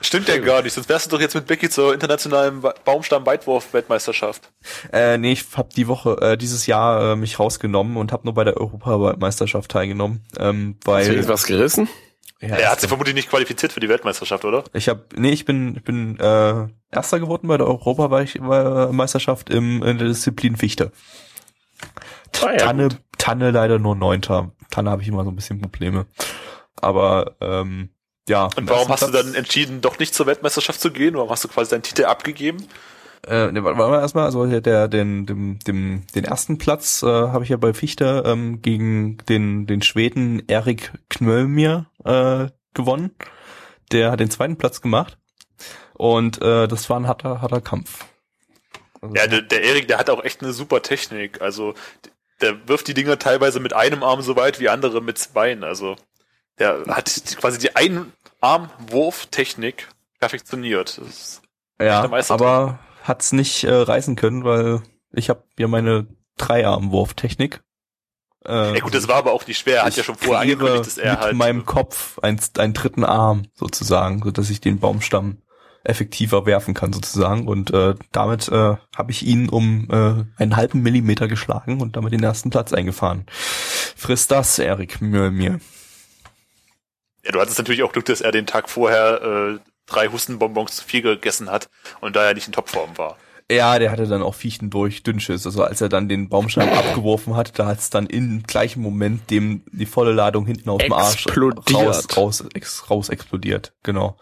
[0.05, 4.51] Stimmt ja gar nicht, sonst wärst du doch jetzt mit Becky zur internationalen Ba- Baumstamm-Weitwurf-Weltmeisterschaft.
[4.92, 8.35] Äh, nee, ich habe die Woche, äh, dieses Jahr äh, mich rausgenommen und habe nur
[8.35, 11.88] bei der Europameisterschaft teilgenommen, ähm, Hast du weil irgendwas gerissen?
[12.40, 14.64] ja, Er hat sich vermutlich nicht qualifiziert für die Weltmeisterschaft, oder?
[14.72, 19.98] ich habe, nee, ich bin, ich bin äh, Erster geworden bei der Europameisterschaft im in
[19.98, 20.90] der Disziplin Fichte.
[22.40, 22.99] Ah ja, Tanne, gut.
[23.18, 24.53] Tanne leider nur Neunter.
[24.71, 26.07] Tanne habe ich immer so ein bisschen Probleme.
[26.81, 27.90] Aber ähm,
[28.29, 28.49] ja.
[28.57, 31.14] Und warum hast du dann entschieden, doch nicht zur Weltmeisterschaft zu gehen?
[31.14, 32.66] Warum hast du quasi deinen Titel abgegeben?
[33.27, 37.45] Äh, ne, wollen wir erstmal, also der, den, dem, dem, den ersten Platz äh, habe
[37.45, 43.12] ich ja bei Fichte ähm, gegen den, den Schweden Erik Knölmir äh, gewonnen.
[43.92, 45.18] Der hat den zweiten Platz gemacht.
[45.95, 48.07] Und äh, das war ein harter, harter Kampf.
[49.03, 51.43] Also, Ja, der, der Erik, der hat auch echt eine super Technik.
[51.43, 51.75] Also,
[52.41, 55.65] der wirft die Dinger teilweise mit einem Arm so weit wie andere mit zweien.
[55.65, 55.97] Also,
[56.59, 59.88] der hat quasi die Einarmwurftechnik
[60.19, 61.01] perfektioniert.
[61.81, 67.62] Ja aber hat's nicht äh, reißen können, weil ich habe ja meine Dreiarmwurftechnik.
[68.47, 69.79] Äh, ja gut, das war aber auch nicht schwer.
[69.79, 71.37] Er hat ja schon vorher angekündigt, dass er mit halt.
[71.37, 75.38] meinem Kopf einen, einen dritten Arm sozusagen, so dass ich den Baumstamm
[75.85, 80.83] effektiver werfen kann sozusagen und äh, damit äh, habe ich ihn um äh, einen halben
[80.83, 83.27] Millimeter geschlagen und damit den ersten Platz eingefahren.
[83.97, 85.61] Friss das, Erik, mir, mir.
[87.25, 90.85] Ja, du hattest natürlich auch Glück, dass er den Tag vorher äh, drei Hustenbonbons zu
[90.85, 91.68] viel gegessen hat
[92.01, 93.16] und da er nicht in Topform war.
[93.51, 95.45] Ja, der hatte dann auch Fiechten durch Dünnschiss.
[95.47, 99.31] Also als er dann den Baumstamm abgeworfen hat, da hat es dann im gleichen Moment
[99.31, 101.75] dem die volle Ladung hinten auf dem Arsch Explodiert.
[101.75, 103.75] raus, raus, ex, raus explodiert.
[103.83, 104.16] Genau.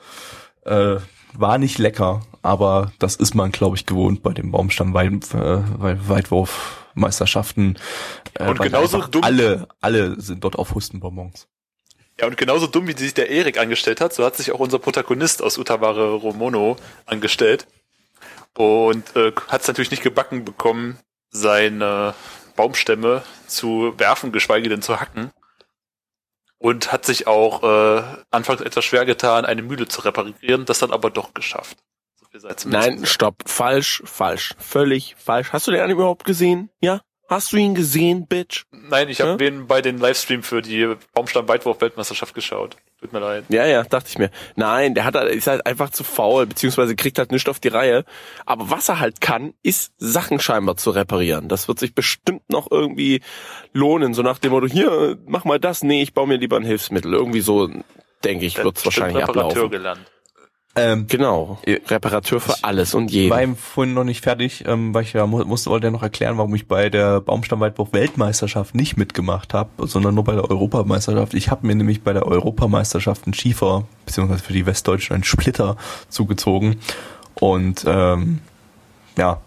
[0.64, 0.96] Äh,
[1.32, 5.62] war nicht lecker, aber das ist man, glaube ich, gewohnt bei dem Baumstamm Weit, äh.
[8.34, 11.46] Äh, Und genauso dumm- alle, alle sind dort auf Hustenbonbons.
[12.20, 14.78] Ja, und genauso dumm, wie sich der Erik angestellt hat, so hat sich auch unser
[14.78, 17.66] Protagonist aus Utaware Romono angestellt.
[18.56, 20.98] Und äh, hat es natürlich nicht gebacken bekommen,
[21.30, 22.14] seine
[22.56, 25.30] Baumstämme zu werfen, geschweige denn zu hacken.
[26.62, 30.92] Und hat sich auch äh, anfangs etwas schwer getan, eine Mühle zu reparieren, das dann
[30.92, 31.78] aber doch geschafft.
[32.14, 33.08] So Nein, gesagt.
[33.08, 33.34] stopp.
[33.46, 34.54] Falsch, falsch.
[34.58, 35.52] Völlig falsch.
[35.52, 36.70] Hast du den Anime überhaupt gesehen?
[36.80, 37.00] Ja?
[37.30, 38.64] Hast du ihn gesehen, Bitch?
[38.72, 39.36] Nein, ich habe Ja?
[39.36, 42.76] den bei den Livestream für die Baumstamm-Weitwurf-Weltmeisterschaft geschaut.
[43.00, 43.44] Tut mir leid.
[43.50, 44.30] Ja, ja, dachte ich mir.
[44.56, 47.68] Nein, der hat halt, ist halt einfach zu faul, beziehungsweise kriegt halt nichts auf die
[47.68, 48.04] Reihe.
[48.46, 51.48] Aber was er halt kann, ist Sachen scheinbar zu reparieren.
[51.48, 53.22] Das wird sich bestimmt noch irgendwie
[53.72, 54.12] lohnen.
[54.12, 55.84] So nach dem Motto, hier, mach mal das.
[55.84, 57.14] Nee, ich baue mir lieber ein Hilfsmittel.
[57.14, 57.70] Irgendwie so,
[58.24, 59.70] denke ich, wird es wahrscheinlich Reparateur ablaufen.
[59.70, 60.00] gelernt.
[60.80, 61.58] Ähm, Genau.
[61.66, 61.76] Ja.
[61.88, 63.30] Reparateur für alles und jeden.
[63.30, 66.02] war ihm vorhin noch nicht fertig, ähm, weil ich ja mu musste wollte ja noch
[66.02, 71.34] erklären, warum ich bei der Baumstammweitwurf Weltmeisterschaft nicht mitgemacht habe, sondern nur bei der Europameisterschaft.
[71.34, 75.76] Ich habe mir nämlich bei der Europameisterschaft einen Schiefer, beziehungsweise für die Westdeutschen einen Splitter
[76.08, 76.80] zugezogen.
[77.34, 78.40] Und ähm,
[79.16, 79.40] ja,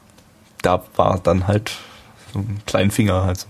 [0.61, 1.71] da war dann halt
[2.33, 3.47] so ein kleinen Finger, halt so,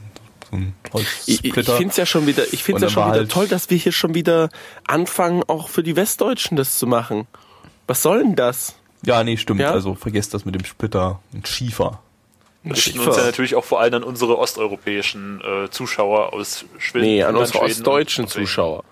[1.26, 3.48] Ich, ich finde es ja schon wieder, ich Und finde ja schon wieder halt- toll,
[3.48, 4.50] dass wir hier schon wieder
[4.88, 7.26] anfangen, auch für die Westdeutschen das zu machen.
[7.88, 8.76] Was soll denn das?
[9.06, 9.60] ja, nee, stimmt.
[9.60, 9.72] Ja?
[9.72, 11.20] Also vergesst das mit dem Splitter.
[11.34, 12.02] Ein Schiefer.
[12.64, 13.08] Wir richten Schiefer.
[13.08, 17.06] uns ja natürlich auch vor allem an unsere osteuropäischen äh, Zuschauer aus Schweden.
[17.06, 18.30] Nee, an unsere ostdeutschen und.
[18.30, 18.86] Zuschauer.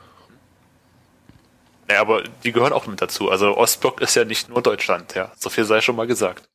[1.88, 3.30] Naja, aber die gehören auch mit dazu.
[3.30, 5.32] Also Ostblock ist ja nicht nur Deutschland, ja.
[5.38, 6.50] So viel sei schon mal gesagt.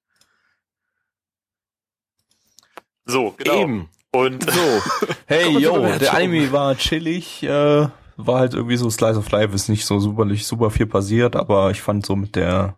[3.06, 3.60] So, genau.
[3.62, 3.88] Eben.
[4.12, 4.82] Und So.
[5.26, 9.68] Hey, yo, der Anime war chillig, äh, war halt irgendwie so Slice of Life, ist
[9.68, 12.76] nicht so superlich, super viel passiert, aber ich fand so mit der,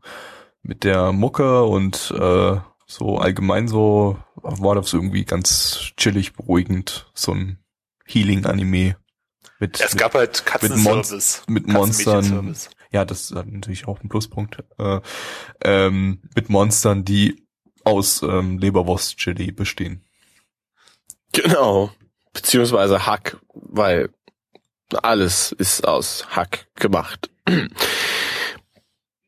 [0.62, 2.56] mit der Mucke und, äh,
[2.90, 7.58] so allgemein so war das irgendwie ganz chillig, beruhigend, so ein
[8.06, 8.96] Healing-Anime.
[9.60, 11.42] Mit, Es gab halt Katzenservice.
[11.48, 12.14] mit Monstern.
[12.22, 12.70] Katzenmädchenservice.
[12.90, 15.00] ja, das ist natürlich auch ein Pluspunkt, äh,
[15.62, 17.44] ähm, mit Monstern, die
[17.84, 20.04] aus ähm, Leberwurst-Chili bestehen.
[21.32, 21.90] Genau.
[22.32, 24.10] Beziehungsweise Hack, weil
[24.94, 27.30] alles ist aus Hack gemacht.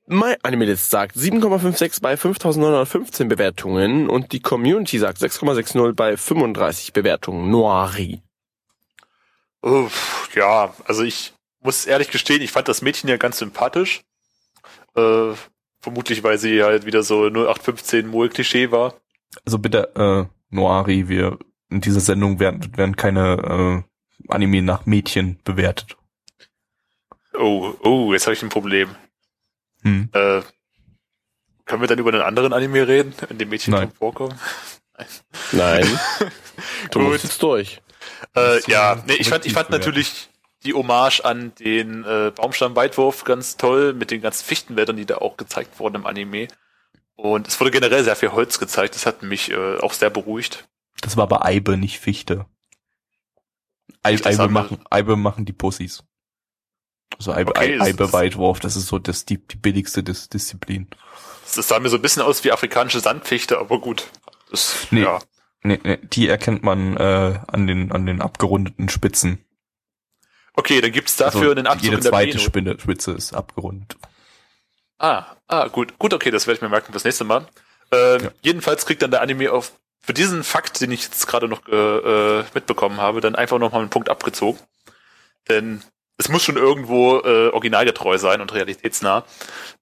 [0.06, 7.48] Mein Anime-List sagt 7,56 bei 5915 Bewertungen und die Community sagt 6,60 bei 35 Bewertungen.
[7.50, 8.20] Noiri.
[9.62, 14.02] Uff, ja, also ich muss ehrlich gestehen, ich fand das Mädchen ja ganz sympathisch.
[14.96, 15.34] Äh,
[15.80, 18.94] vermutlich, weil sie halt wieder so 0815 Mol-Klischee war.
[19.44, 21.38] Also bitte, äh, Noari, wir
[21.70, 23.89] in dieser Sendung werden, werden keine äh,
[24.28, 25.96] Anime nach Mädchen bewertet.
[27.34, 28.94] Oh, oh, jetzt habe ich ein Problem.
[29.82, 30.08] Hm.
[30.12, 30.42] Äh,
[31.64, 33.92] können wir dann über einen anderen Anime reden, in dem Mädchen Nein.
[33.92, 34.38] vorkommen?
[35.52, 35.86] Nein.
[36.90, 37.08] du Gut.
[37.08, 37.80] musst jetzt durch.
[38.36, 40.28] Äh, ja, nee, ich fand, ich fand natürlich
[40.64, 45.36] die Hommage an den äh, Baumstamm-Weitwurf ganz toll, mit den ganzen Fichtenwäldern, die da auch
[45.36, 46.48] gezeigt wurden im Anime.
[47.14, 50.68] Und es wurde generell sehr viel Holz gezeigt, das hat mich äh, auch sehr beruhigt.
[51.00, 52.46] Das war bei Eibe, nicht Fichte.
[54.02, 56.04] Eibe machen, Eibe machen die Pussys.
[57.18, 60.88] Also Eibe, Okay, Eibe Weitwurf, das ist so das, die, die billigste Dis Disziplin.
[61.54, 64.08] Das sah mir so ein bisschen aus wie afrikanische Sandfichte, aber gut.
[64.50, 65.02] Das, Nee.
[65.02, 65.18] ja.
[65.62, 69.44] Nee, nee, die erkennt man äh, an den an den abgerundeten Spitzen.
[70.54, 72.38] Okay, dann gibt's dafür Also einen Abzug jede in der zweite.
[72.38, 73.96] Spinne, Spitze ist abgerundet.
[74.98, 77.46] Ah, ah, gut, gut, okay, das werde ich mir merken fürs nächste Mal.
[77.92, 78.30] Ähm, Ja.
[78.42, 79.72] Jedenfalls kriegt dann der Anime auf
[80.10, 83.90] für diesen Fakt, den ich jetzt gerade noch äh, mitbekommen habe, dann einfach nochmal einen
[83.90, 84.58] Punkt abgezogen.
[85.48, 85.84] Denn
[86.16, 89.24] es muss schon irgendwo äh, originalgetreu sein und realitätsnah.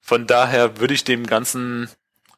[0.03, 1.89] Von daher würde ich dem Ganzen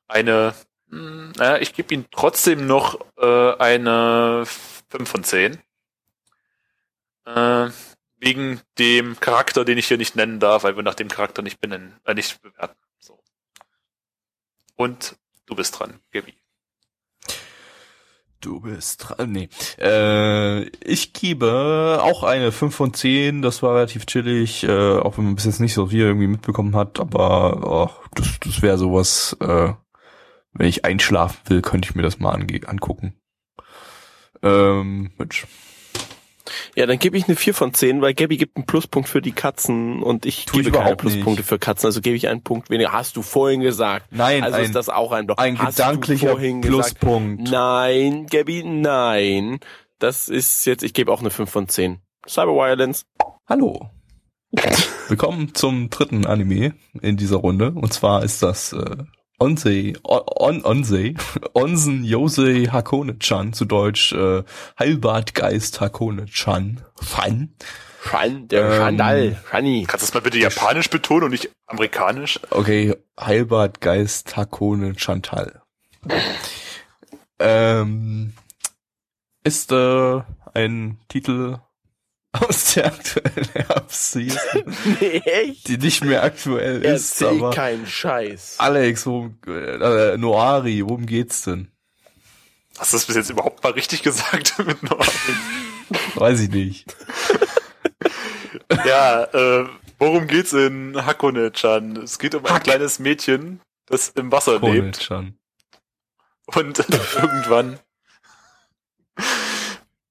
[0.06, 0.54] eine,
[0.86, 5.58] mh, naja, ich gebe ihm trotzdem noch äh, eine 5 von 10.
[7.26, 7.70] Äh,
[8.18, 11.60] wegen dem Charakter, den ich hier nicht nennen darf, weil wir nach dem Charakter nicht
[11.60, 12.78] benennen, äh, nicht bewerten.
[13.00, 13.18] So.
[14.76, 16.39] Und du bist dran, Gabi.
[18.40, 19.32] Du bist dran.
[19.32, 19.50] Nee.
[19.78, 23.42] Äh, ich gebe auch eine 5 von 10.
[23.42, 26.74] Das war relativ chillig, äh, auch wenn man bis jetzt nicht so viel irgendwie mitbekommen
[26.74, 29.74] hat, aber oh, das, das wäre sowas, äh,
[30.54, 33.14] wenn ich einschlafen will, könnte ich mir das mal angucken.
[34.42, 35.46] Ähm, Mensch.
[36.74, 39.32] Ja, dann gebe ich eine 4 von 10, weil Gabby gibt einen Pluspunkt für die
[39.32, 41.48] Katzen und ich Tu ich gebe keine überhaupt Pluspunkte nicht.
[41.48, 42.92] für Katzen, also gebe ich einen Punkt weniger.
[42.92, 44.06] Hast du vorhin gesagt.
[44.10, 45.38] Nein, also ein, ist das auch ein Block.
[45.38, 47.50] ein Hast gedanklicher vorhin gesagt, Pluspunkt.
[47.50, 49.60] Nein, Gabby, nein.
[49.98, 51.98] Das ist jetzt, ich gebe auch eine 5 von 10.
[52.26, 53.04] Cyber Violence.
[53.48, 53.90] Hallo.
[55.08, 57.70] Willkommen zum dritten Anime in dieser Runde.
[57.70, 58.96] Und zwar ist das äh,
[59.42, 61.14] Onsei, On, Onsei,
[61.54, 64.42] Onsen Yosei Hakone-chan, zu Deutsch äh,
[64.78, 66.82] Heilbadgeist Hakone-chan.
[66.94, 67.54] Fan.
[68.04, 69.40] Schan, der Ähm, Schandal.
[69.50, 69.84] Shani.
[69.88, 72.38] Kannst du das mal bitte japanisch betonen und nicht amerikanisch?
[72.50, 75.62] Okay, Heilbadgeist Hakone Chantal.
[77.38, 78.34] ähm,
[79.44, 80.20] ist äh,
[80.54, 81.58] ein Titel
[82.32, 85.68] aus der aktuellen Herbstseason, Nee, echt?
[85.68, 88.56] die nicht mehr aktuell ist, Erzähl aber keinen Scheiß.
[88.58, 91.70] Alex, worum, äh, Noari, worum geht's denn?
[92.78, 95.04] Hast du das bis jetzt überhaupt mal richtig gesagt mit Noir?
[96.14, 96.96] Weiß ich nicht.
[98.86, 101.96] Ja, äh, worum geht's in Hakone-chan?
[101.96, 104.64] Es geht um ein kleines Mädchen, das im Wasser lebt
[105.10, 105.36] Hakone-chan.
[106.54, 106.78] und
[107.16, 107.78] irgendwann.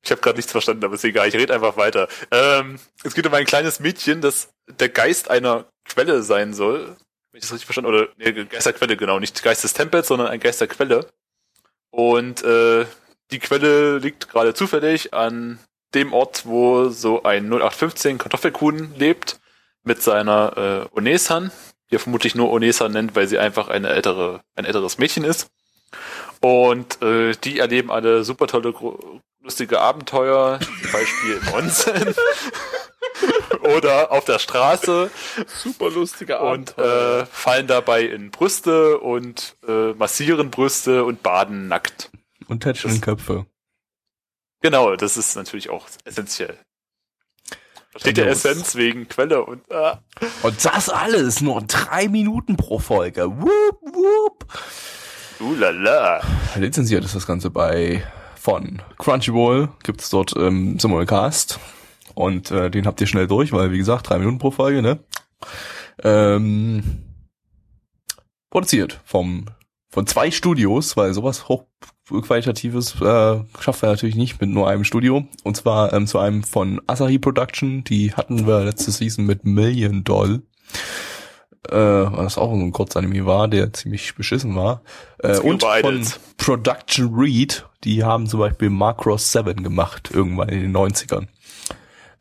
[0.10, 2.08] Ich habe gerade nichts verstanden, aber ist egal, ich rede einfach weiter.
[2.32, 6.98] Ähm, es geht um ein kleines Mädchen, das der Geist einer Quelle sein soll.
[7.32, 10.08] Wenn ich das richtig verstanden oder nee, Geist der Quelle, genau, nicht Geist des Tempels,
[10.08, 11.06] sondern ein Geist der Quelle.
[11.92, 12.88] Und äh,
[13.30, 15.60] die Quelle liegt gerade zufällig an
[15.94, 19.40] dem Ort, wo so ein 0815 Kartoffelkuhn lebt
[19.84, 21.52] mit seiner äh, Onesan,
[21.92, 25.52] die er vermutlich nur Onesan nennt, weil sie einfach eine ältere, ein älteres Mädchen ist.
[26.42, 32.14] Und äh, die erleben alle super tolle, gro- lustige Abenteuer, zum Beispiel im Onsen
[33.76, 35.10] oder auf der Straße
[35.48, 42.12] Super lustiger und äh, fallen dabei in Brüste und äh, massieren Brüste und baden nackt.
[42.48, 43.48] Und tätscheln Köpfe.
[44.62, 46.56] Genau, das ist natürlich auch essentiell.
[47.94, 48.28] Da steht der.
[48.28, 49.96] Essenz wegen Quelle und äh,
[50.44, 53.26] Und das alles nur drei Minuten pro Folge.
[53.26, 54.46] Wup, wup.
[55.40, 56.22] ulala.
[56.54, 58.04] Lizenziert ist das Ganze bei
[58.50, 59.70] von Crunchyroll.
[59.84, 61.60] Gibt's dort ähm, Simulcast.
[62.16, 65.00] Und äh, den habt ihr schnell durch, weil wie gesagt, drei Minuten pro Folge, ne?
[66.04, 67.04] Ähm,
[68.50, 69.46] produziert vom
[69.92, 71.66] von zwei Studios, weil sowas hoch
[72.10, 75.28] Qualitatives äh, schafft er natürlich nicht mit nur einem Studio.
[75.44, 77.84] Und zwar ähm, zu einem von Asahi Production.
[77.84, 80.42] Die hatten wir letzte Season mit Million Doll.
[81.70, 84.82] Äh, was auch so ein Kurzanime war, der ziemlich beschissen war.
[85.20, 86.04] Äh, und von.
[86.38, 91.28] Production Read, die haben zum Beispiel Macross 7 gemacht, irgendwann in den 90ern.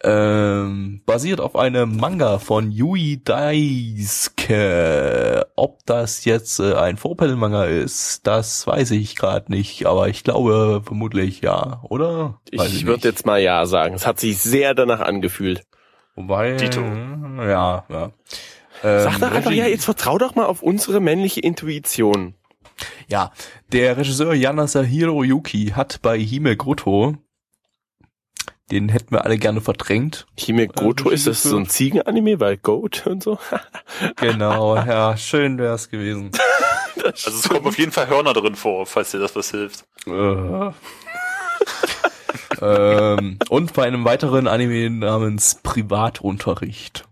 [0.04, 5.46] Ähm, basiert auf einem Manga von Yui Daisuke.
[5.56, 10.82] Ob das jetzt äh, ein Vorpanel-Manga ist, das weiß ich gerade nicht, aber ich glaube
[10.84, 12.38] vermutlich ja, oder?
[12.52, 12.86] Weiß Ich nicht.
[12.86, 13.94] würde jetzt mal ja sagen.
[13.94, 15.62] Es hat sich sehr danach angefühlt.
[16.14, 16.80] Wobei, Dito.
[16.80, 18.10] ja, ja.
[18.84, 22.34] Ähm, Sag doch einfach, Regie- ja, jetzt vertrau doch mal auf unsere männliche Intuition.
[23.08, 23.32] Ja,
[23.72, 27.16] der Regisseur Yanasahiro Yuki hat bei Hime Goto,
[28.70, 30.26] den hätten wir alle gerne verdrängt.
[30.38, 33.38] Hime Goto, Regie ist das so ein Ziegenanime, weil Goat und so?
[34.16, 36.30] Genau, ja, schön wär's gewesen.
[37.04, 39.86] Also es kommen auf jeden Fall Hörner drin vor, falls dir das was hilft.
[40.04, 40.10] Äh.
[42.60, 47.07] ähm, und bei einem weiteren Anime namens Privatunterricht.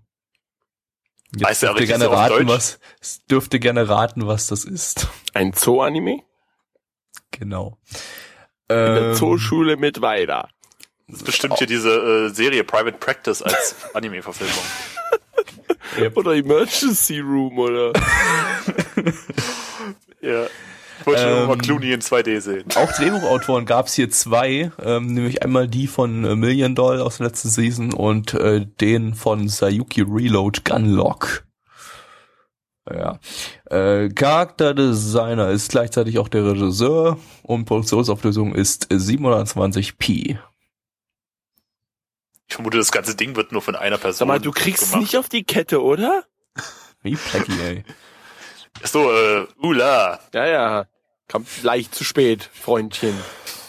[1.38, 2.78] Jetzt Heißt der dürft ihr richtig gerne raten, was,
[3.30, 5.08] dürft ihr gerne raten, was das ist.
[5.34, 6.22] Ein Zoo-Anime?
[7.30, 7.78] Genau.
[8.68, 10.48] In der Ähm, Zooschule mit Weida.
[11.08, 14.64] Das ist bestimmt hier diese äh, Serie Private Practice als Anime-Verfilmung.
[16.14, 17.92] Oder Emergency Room, oder?
[20.20, 20.46] Ja.
[21.06, 22.64] Ich wollte Ähm, nur mal Clooney in 2D sehen.
[22.74, 27.18] Auch Drehbuchautoren gab es hier zwei, ähm, nämlich einmal die von äh, Million Doll aus
[27.18, 31.44] der letzten Season und äh, den von Sayuki Reload Gunlock.
[32.92, 33.20] Ja.
[33.70, 40.38] Äh, Charakterdesigner ist gleichzeitig auch der Regisseur und Produktionsauflösung ist 720p.
[42.48, 45.02] Ich vermute, das ganze Ding wird nur von einer Person mal, du kriegst es gemacht.
[45.02, 46.24] nicht auf die Kette, oder?
[47.02, 47.84] Wie Plecky, ey.
[48.82, 50.18] So, äh, ula.
[50.34, 50.86] Ja, ja.
[51.28, 53.14] Kam leicht zu spät, Freundchen.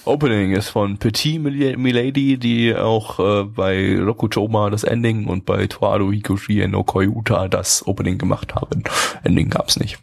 [0.05, 5.67] Opening ist von Petit Mil- Milady, die auch äh, bei Rokuchoma das Ending und bei
[5.67, 8.83] Toado Hikoshi no Koyuta das Opening gemacht haben.
[9.23, 9.97] Ending gab's nicht.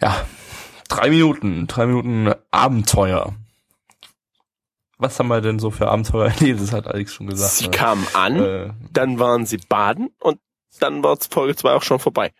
[0.00, 0.26] Ja,
[0.88, 3.34] drei Minuten, drei Minuten Abenteuer.
[4.96, 6.32] Was haben wir denn so für Abenteuer?
[6.40, 7.52] Nee, das hat Alex schon gesagt.
[7.52, 7.70] Sie ne?
[7.70, 10.40] kamen an, äh, dann waren sie baden und
[10.80, 12.32] dann war Folge 2 auch schon vorbei.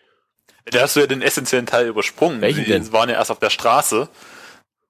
[0.70, 2.40] Da hast du ja den essentiellen Teil übersprungen.
[2.40, 2.92] Welchen Sie denn?
[2.92, 4.08] waren ja erst auf der Straße.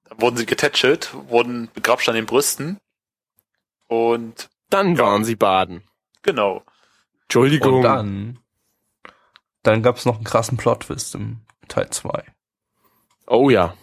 [0.09, 2.77] Dann wurden sie getätschelt, wurden begrapscht an den Brüsten.
[3.87, 5.03] Und Dann Ja.
[5.03, 5.83] waren sie baden.
[6.21, 6.63] genau.
[7.23, 7.75] Entschuldigung.
[7.75, 8.39] und dann,
[9.63, 12.23] dann gab's noch einen krassen Plot-Twist im Teil 2.
[13.27, 13.75] Oh ja.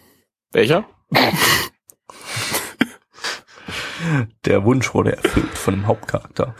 [0.51, 0.83] Welcher?
[4.45, 6.55] Der Wunsch wurde erfüllt von dem Hauptcharakter.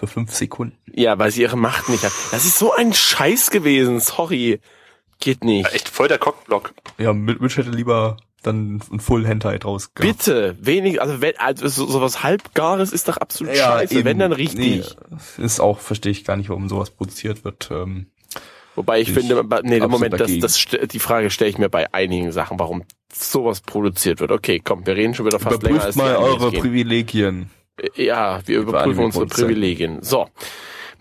[0.00, 0.78] Für fünf Sekunden.
[0.90, 2.12] Ja, weil sie ihre Macht nicht hat.
[2.30, 4.00] Das ist so ein Scheiß gewesen.
[4.00, 4.58] Sorry.
[5.18, 5.70] Geht nicht.
[5.74, 6.72] Echt voll der Cockblock.
[6.96, 10.16] Ja, Mitch hätte lieber dann ein Full Hentai draus gehabt.
[10.16, 13.92] Bitte, wenig, also wenn, also so, sowas halbgares ist doch absolut scheiße.
[13.94, 14.04] eben.
[14.06, 14.96] Wenn dann richtig.
[15.38, 17.68] Nee, ist auch, verstehe ich gar nicht, warum sowas produziert wird.
[17.70, 18.06] Ähm,
[18.76, 21.92] Wobei ich, Ich finde, nee, absolut Moment, das, das, die Frage stelle ich mir bei
[21.92, 24.32] einigen Sachen, warum sowas produziert wird.
[24.32, 26.60] Okay, komm, wir reden schon wieder fast länger überprüft als mal eure gehen.
[26.62, 27.50] Privilegien.
[27.96, 29.26] Ja, wir überprüfen unsere.
[29.26, 30.02] Privilegien.
[30.02, 30.28] So.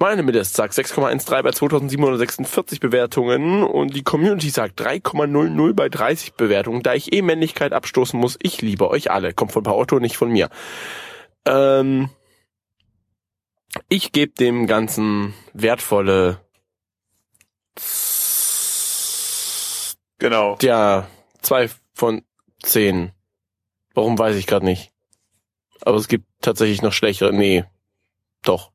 [0.02, 6.84] Meine Mitte sagt 6,13 bei 2746 Bewertungen und die Community sagt 3,00 bei 30 Bewertungen.
[6.84, 9.34] Da ich eh Männlichkeit abstoßen muss, ich liebe euch alle.
[9.34, 10.50] Kommt von Paotto, nicht von mir.
[11.46, 12.10] Ähm,
[13.90, 16.40] ich gebe dem Ganzen wertvolle
[20.20, 20.58] Genau.
[20.62, 21.08] ja,
[21.42, 22.24] zwei von
[22.62, 23.12] zehn.
[23.94, 24.92] Warum weiß ich gerade nicht.
[25.82, 27.34] Aber es gibt tatsächlich noch schlechtere.
[27.34, 27.66] Nee.
[28.44, 28.72] Doch.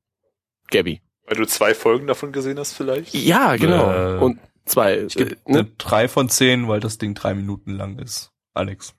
[0.70, 1.02] Gabby.
[1.26, 3.14] Weil du zwei Folgen davon gesehen hast vielleicht?
[3.14, 3.90] Ja, genau.
[3.90, 4.98] Äh, Und zwei.
[5.00, 5.72] Ich gebe äh, eine ne?
[5.78, 8.30] 3 von 10, weil das Ding drei Minuten lang ist.
[8.52, 8.94] Alex.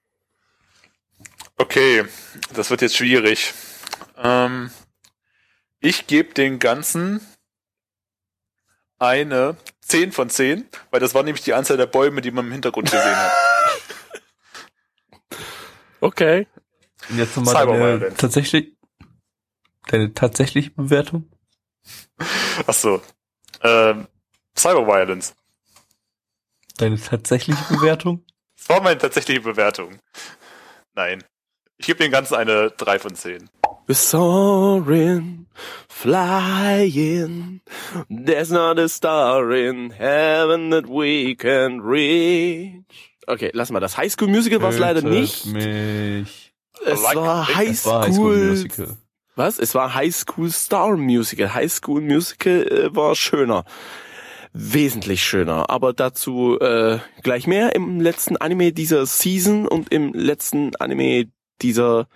[1.58, 2.04] Okay,
[2.54, 3.54] das wird jetzt schwierig.
[4.17, 4.71] Ähm,
[5.80, 7.21] ich gebe den Ganzen
[8.97, 12.51] eine 10 von 10, weil das war nämlich die Anzahl der Bäume, die man im
[12.51, 13.32] Hintergrund gesehen hat.
[16.01, 16.45] Okay.
[17.10, 18.18] Und jetzt nochmal Cyber deine Violence.
[18.18, 18.78] tatsächlich,
[19.88, 21.30] deine tatsächliche Bewertung?
[22.65, 23.02] Ach so.
[23.62, 24.08] Ähm,
[24.58, 25.36] Cyberviolence.
[26.78, 28.26] Deine tatsächliche Bewertung?
[28.58, 30.00] Das war meine tatsächliche Bewertung.
[30.94, 31.24] Nein.
[31.78, 33.50] Ich gebe dem Ganzen eine 3 von 10.
[33.88, 35.46] We're soaring,
[35.89, 37.62] flying.
[38.10, 42.84] There's not a star in heaven that we can reach.
[43.28, 43.80] Okay, lass mal.
[43.80, 45.45] Das High School Musical war es leider nicht.
[45.45, 46.45] Mich.
[46.86, 47.47] Es Like war.
[47.55, 48.49] High School.
[48.49, 48.97] Musical.
[49.36, 49.59] Was?
[49.59, 51.53] Es war High School Star Musical.
[51.53, 53.65] High School Musical äh, war schöner.
[54.53, 55.69] wesentlich schöner.
[55.69, 61.25] Aber dazu äh, gleich mehr im letzten Anime dieser Season und im letzten Anime
[61.61, 62.07] dieser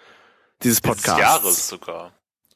[0.63, 1.11] dieses Podcasts.
[1.11, 2.13] Des Jahres sogar.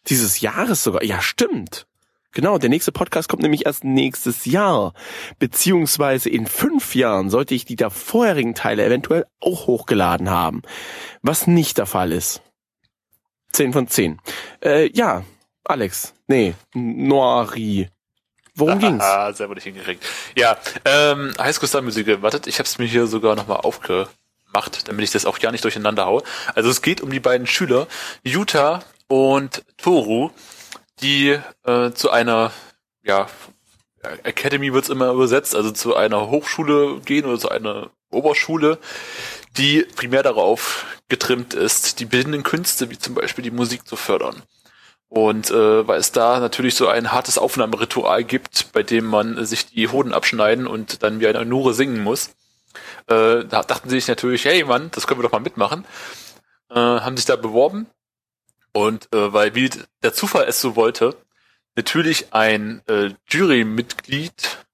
[0.08, 1.04] Dieses Jahres sogar.
[1.04, 1.86] Ja, stimmt.
[2.34, 4.94] Genau, der nächste Podcast kommt nämlich erst nächstes Jahr.
[5.38, 10.64] Beziehungsweise in fünf Jahren sollte ich die da vorherigen Teile eventuell auch hochgeladen haben.
[11.22, 12.42] Was nicht der Fall ist.
[13.52, 14.20] Zehn von zehn.
[14.64, 15.24] Äh, ja,
[15.64, 16.16] Alex.
[16.28, 17.90] Nee, Noiri.
[18.56, 19.04] Worum ging's?
[19.04, 20.04] Ah, selber nicht hingekriegt.
[20.36, 22.22] Ja, ähm, Highschool Star Musical.
[22.24, 25.64] Wartet, ich habe es mir hier sogar nochmal aufgemacht, damit ich das auch ja nicht
[25.64, 26.24] durcheinander haue.
[26.56, 27.88] Also es geht um die beiden Schüler,
[28.24, 30.32] Yuta und Toru,
[31.02, 32.52] die äh, zu einer,
[33.04, 33.28] ja,
[34.24, 38.78] Academy wird's immer übersetzt, also zu einer Hochschule gehen oder zu einer Oberschule,
[39.58, 44.44] die primär darauf getrimmt ist, die bildenden Künste, wie zum Beispiel die Musik zu fördern.
[45.08, 49.68] Und äh, weil es da natürlich so ein hartes Aufnahmeritual gibt, bei dem man sich
[49.68, 52.32] die Hoden abschneiden und dann wie eine Nure singen muss,
[53.08, 55.86] äh, da dachten sie sich natürlich, hey Mann, das können wir doch mal mitmachen.
[56.72, 57.88] Äh, haben sich da beworben
[58.74, 59.70] und äh, weil wie
[60.02, 61.16] der Zufall es so wollte,
[61.76, 64.66] natürlich ein äh, Jurymitglied,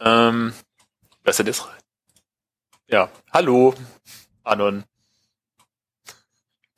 [0.00, 0.52] ähm,
[1.24, 1.66] wer ist denn das?
[2.88, 3.74] Ja, hallo,
[4.44, 4.84] Anon.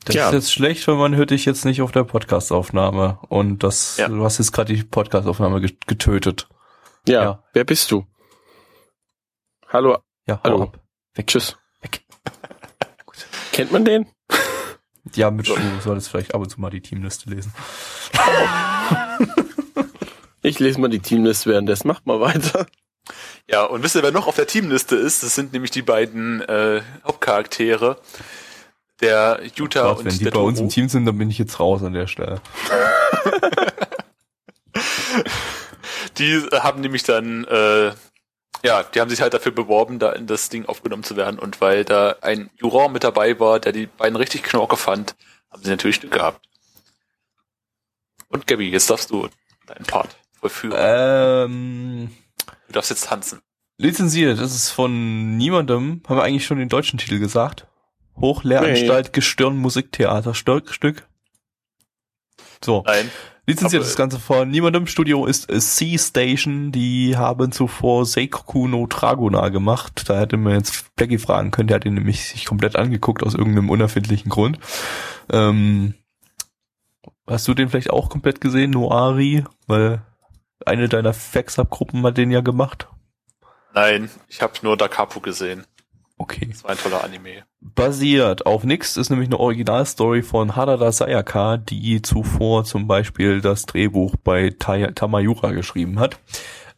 [0.04, 0.28] Das Ja.
[0.28, 3.18] ist jetzt schlecht, weil man hört dich jetzt nicht auf der Podcastaufnahme.
[3.28, 4.08] Und das, Ja.
[4.08, 6.48] du hast jetzt gerade die Podcastaufnahme ge- getötet.
[7.06, 7.44] Ja, Ja.
[7.52, 8.06] wer bist du?
[9.68, 10.62] Hallo, Ja, Hallo.
[10.64, 10.80] ab.
[11.14, 11.26] Weg.
[11.26, 11.56] tschüss.
[11.82, 12.04] Weg.
[13.52, 14.10] Kennt man den?
[15.14, 17.52] Ja, mit du solltest vielleicht ab und zu mal die Teamliste lesen.
[20.42, 21.86] Ich lese mal die Teamlist währenddessen.
[21.88, 22.66] Macht mal weiter.
[23.48, 25.22] Ja, und wisst ihr, wer noch auf der Teamliste ist?
[25.22, 27.98] Das sind nämlich die beiden äh, Hauptcharaktere,
[29.00, 30.66] der Utah Gott, und wenn die der bei uns Toru.
[30.68, 32.40] im Team sind, dann bin ich jetzt raus an der Stelle.
[36.18, 37.92] Die haben nämlich dann, äh,
[38.62, 41.38] ja, die haben sich halt dafür beworben, da in das Ding aufgenommen zu werden.
[41.38, 45.16] Und weil da ein Juror mit dabei war, der die beiden richtig knorke fand,
[45.50, 46.46] haben sie natürlich Glück gehabt.
[48.28, 49.28] Und Gabby, jetzt darfst du
[49.66, 50.76] deinen Part vollführen.
[50.78, 52.10] Ähm,
[52.66, 53.40] Du darfst jetzt tanzen.
[53.78, 57.66] lizenziert, das ist von niemandem, haben wir eigentlich schon den deutschen Titel gesagt.
[58.16, 61.08] Hochlehranstalt Gestirn Musiktheater Stück.
[62.64, 62.82] So.
[62.86, 63.10] Nein.
[63.46, 64.86] Lizenziert das Ganze von niemandem.
[64.86, 66.70] Studio ist äh, C-Station.
[66.70, 70.08] Die haben zuvor Seikoku no Dragona gemacht.
[70.08, 71.66] Da hätte man jetzt Blackie fragen können.
[71.66, 74.58] Der hat ihn nämlich sich komplett angeguckt aus irgendeinem unerfindlichen Grund.
[75.32, 75.94] Ähm,
[77.26, 79.44] hast du den vielleicht auch komplett gesehen, Noari?
[79.66, 80.02] Weil
[80.64, 82.86] eine deiner Fax-Up-Gruppen hat den ja gemacht.
[83.72, 85.64] Nein, ich habe nur Da Capo gesehen.
[86.22, 86.48] Okay.
[86.50, 87.44] Das war ein toller Anime.
[87.62, 93.64] Basiert auf nix ist nämlich eine Originalstory von Harada Sayaka, die zuvor zum Beispiel das
[93.64, 96.18] Drehbuch bei Ta- Tamayura geschrieben hat.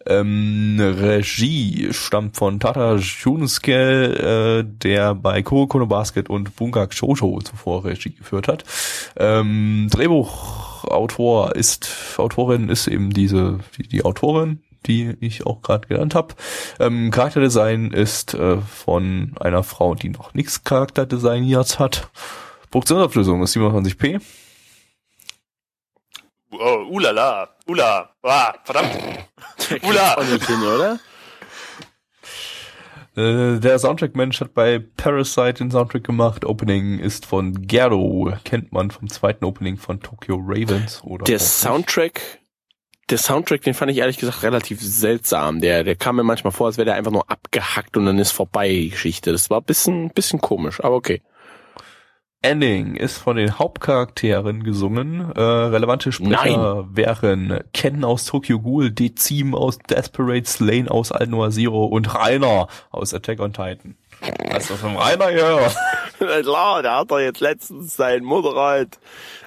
[0.07, 7.41] Ähm, Regie stammt von Tata Shunsuke, äh, der bei Kuroko no Basket und Bunkak Shoujo
[7.41, 8.63] zuvor Regie geführt hat.
[9.17, 16.15] Ähm, Drehbuchautor ist, Autorin ist eben diese, die, die Autorin, die ich auch gerade genannt
[16.15, 16.35] habe.
[16.81, 22.09] Ähm, Charakterdesign ist äh, von einer Frau, die noch nichts Charakterdesigniert hat.
[22.71, 24.21] Produktionsauflösung ist 27p.
[26.53, 28.91] Oh, ulala, ula, ah, verdammt.
[29.83, 30.23] Ula.
[30.23, 30.99] Hin, oder?
[33.17, 36.45] Äh, der Soundtrack-Mensch hat bei Parasite den Soundtrack gemacht.
[36.45, 38.33] Opening ist von Gero.
[38.45, 41.03] Kennt man vom zweiten Opening von Tokyo Ravens.
[41.05, 41.39] Oder Der.
[41.39, 42.41] Soundtrack,
[43.13, 45.61] der Soundtrack, den fand ich ehrlich gesagt relativ seltsam.
[45.61, 48.33] Der, der kam mir manchmal vor, als wäre der einfach nur abgehackt und dann ist
[48.33, 49.31] vorbei die Geschichte.
[49.31, 51.23] Das war ein bisschen, bisschen komisch, aber okay.
[52.41, 55.31] Ending ist von den Hauptcharakteren gesungen.
[55.37, 61.51] Äh, relevante Sprecher wären Ken aus Tokyo Ghoul, Dezim aus Desperate Slane aus Al Noir
[61.51, 63.97] Zero und Rainer aus Attack on Titan.
[64.53, 65.77] Hast du von Rainer gehört?
[66.19, 68.99] Klar, der hat doch jetzt letztens sein Motorrad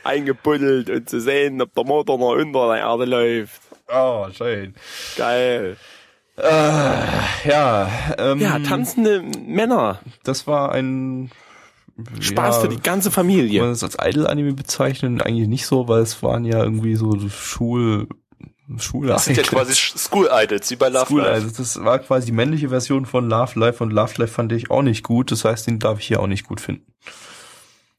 [0.03, 3.61] eingebuddelt und zu sehen, ob der Motor noch unter der Erde läuft.
[3.87, 4.75] Oh, schön.
[5.15, 5.77] Geil.
[6.37, 9.99] Äh, ja, ähm, Ja, tanzende Männer.
[10.23, 11.31] das war ein
[12.19, 13.61] Spaß ja, für die ganze Kann Familie.
[13.61, 15.21] man das als Idol-Anime bezeichnen?
[15.21, 18.07] Eigentlich nicht so, weil es waren ja irgendwie so Schul...
[18.77, 21.33] Schul Das sind ja quasi School Idols, wie bei Love Cool, Live.
[21.33, 24.71] also das war quasi die männliche Version von Love Life und Love Life fand ich
[24.71, 26.91] auch nicht gut, das heißt, den darf ich hier auch nicht gut finden.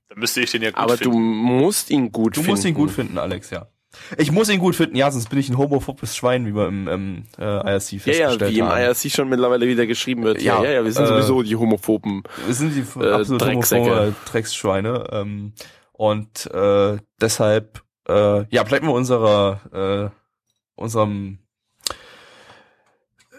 [0.08, 1.18] Dann müsste ich den ja gut Aber du finden.
[1.36, 2.50] musst ihn gut Du finden.
[2.50, 3.68] musst ihn gut finden, Alex, ja.
[4.18, 6.86] Ich muss ihn gut finden, ja, sonst bin ich ein homophobes Schwein, wie wir im,
[6.86, 8.80] im äh, IRC Ja, festgestellt ja, wie im haben.
[8.82, 10.42] IRC schon mittlerweile wieder geschrieben wird.
[10.42, 12.22] Ja, Ja, ja, ja wir sind äh, sowieso die Homophoben.
[12.44, 15.06] Wir sind die Äh, absolut homophobe Drecksschweine.
[15.12, 15.52] Ähm,
[15.92, 20.25] und äh, deshalb, äh, ja, bleiben wir unserer, äh,
[20.76, 21.38] unserem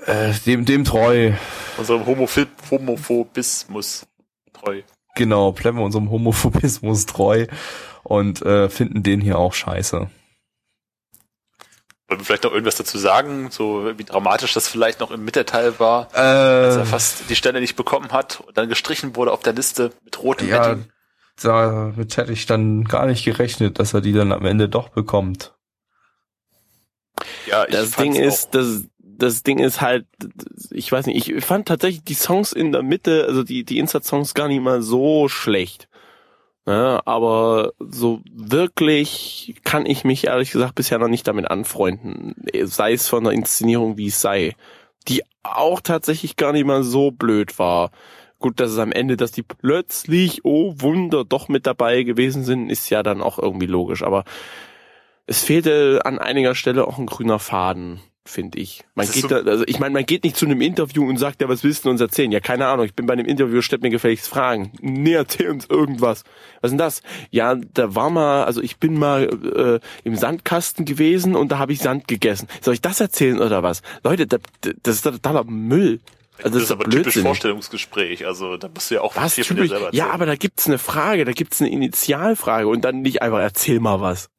[0.06, 1.34] Äh, dem, dem treu.
[1.78, 4.06] Unserem Homophil Homophobismus
[4.54, 4.82] treu.
[5.16, 7.48] Genau, bleiben wir unserem Homophobismus treu
[8.04, 10.10] und äh, finden den hier auch scheiße.
[12.10, 15.78] Wollen wir vielleicht noch irgendwas dazu sagen, so wie dramatisch das vielleicht noch im Mittelteil
[15.80, 19.42] war, Äh, als er fast die Stelle nicht bekommen hat und dann gestrichen wurde auf
[19.44, 20.86] der Liste mit rotem ja, Edding.
[21.42, 25.54] damit hätte ich dann gar nicht gerechnet, dass er die dann am Ende doch bekommt.
[27.48, 30.06] Ja, ich Das Ding ist, das, das Ding ist halt,
[30.72, 34.34] ich weiß nicht, ich fand tatsächlich die Songs in der Mitte, also die, die Insert-Songs
[34.34, 35.88] gar nicht mal so schlecht.
[36.68, 42.36] Ja, aber so wirklich kann ich mich ehrlich gesagt bisher noch nicht damit anfreunden.
[42.64, 44.54] Sei es von der Inszenierung, wie es sei.
[45.08, 47.92] Die auch tatsächlich gar nicht mal so blöd war.
[48.40, 52.70] Gut, dass es am Ende, dass die plötzlich, oh Wunder, doch mit dabei gewesen sind,
[52.70, 54.04] ist ja dann auch irgendwie logisch.
[54.04, 54.26] Aber
[55.28, 58.84] es fehlte an einiger Stelle auch ein grüner Faden, finde ich.
[58.96, 61.18] Man Das geht so- da, also ich meine, man geht nicht zu einem Interview und
[61.18, 62.32] sagt, ja, was willst du uns erzählen?
[62.32, 64.72] Ja, keine Ahnung, ich bin bei einem Interview, stellt mir gefälligst Fragen.
[64.82, 66.24] Nee, erzähl uns irgendwas.
[66.62, 67.02] Was ist denn das?
[67.30, 71.72] Ja, da war mal, also ich bin mal äh, im Sandkasten gewesen und da habe
[71.74, 72.48] ich Sand gegessen.
[72.62, 73.82] Soll ich das erzählen oder was?
[74.04, 74.38] Leute, da,
[74.84, 76.00] das ist totaler Müll.
[76.44, 77.24] Also das ist aber typisch Blödsinn.
[77.24, 79.34] Vorstellungsgespräch, also da musst du ja auch Was?
[79.34, 79.70] viel von dir Typisch?
[79.80, 80.14] selber Ja, erzählen.
[80.14, 84.02] aber da gibt's eine Frage, da gibt's eine Initialfrage und dann nicht einfach erzähl mal
[84.02, 84.30] was.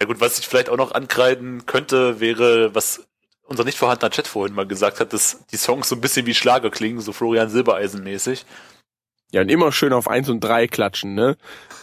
[0.00, 3.06] Ja gut, was ich vielleicht auch noch ankreiden könnte, wäre, was
[3.42, 6.34] unser nicht vorhandener Chat vorhin mal gesagt hat, dass die Songs so ein bisschen wie
[6.34, 8.46] Schlager klingen, so Florian Silbereisen mäßig.
[9.32, 11.36] Ja, und immer schön auf eins und drei klatschen, ne?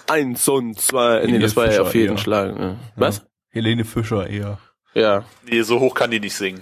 [0.07, 2.21] Eins und zwei, nee, das war ja auf jeden eher.
[2.21, 2.57] Schlag.
[2.57, 2.79] Ne?
[2.95, 3.25] Was?
[3.49, 4.59] Helene Fischer eher.
[4.93, 5.25] Ja.
[5.43, 6.61] Nee, so hoch kann die nicht singen.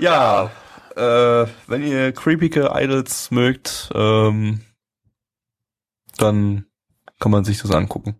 [0.00, 0.50] Ja,
[0.96, 4.60] äh, wenn ihr creepige Idols mögt, ähm,
[6.22, 6.66] dann
[7.18, 8.16] kann man sich das angucken.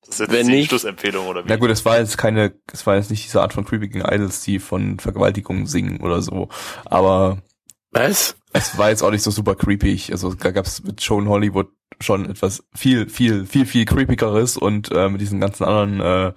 [0.00, 1.48] Das ist jetzt Wenn die nicht- Schlussempfehlung oder wie?
[1.48, 4.42] Na gut, es war jetzt keine, es war jetzt nicht diese Art von creepigen Idols,
[4.42, 6.48] die von Vergewaltigungen singen oder so.
[6.84, 7.38] Aber
[7.90, 8.36] Was?
[8.52, 10.12] es war jetzt auch nicht so super creepy.
[10.12, 11.68] Also da gab's mit Joan Hollywood
[12.00, 16.32] schon etwas viel, viel, viel, viel creepigeres und äh, mit diesen ganzen anderen äh,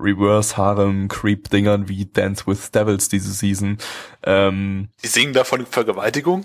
[0.00, 3.76] Reverse Harem Creep Dingern wie Dance with Devils diese Season.
[4.24, 6.44] Ähm, Die singen da von Vergewaltigung?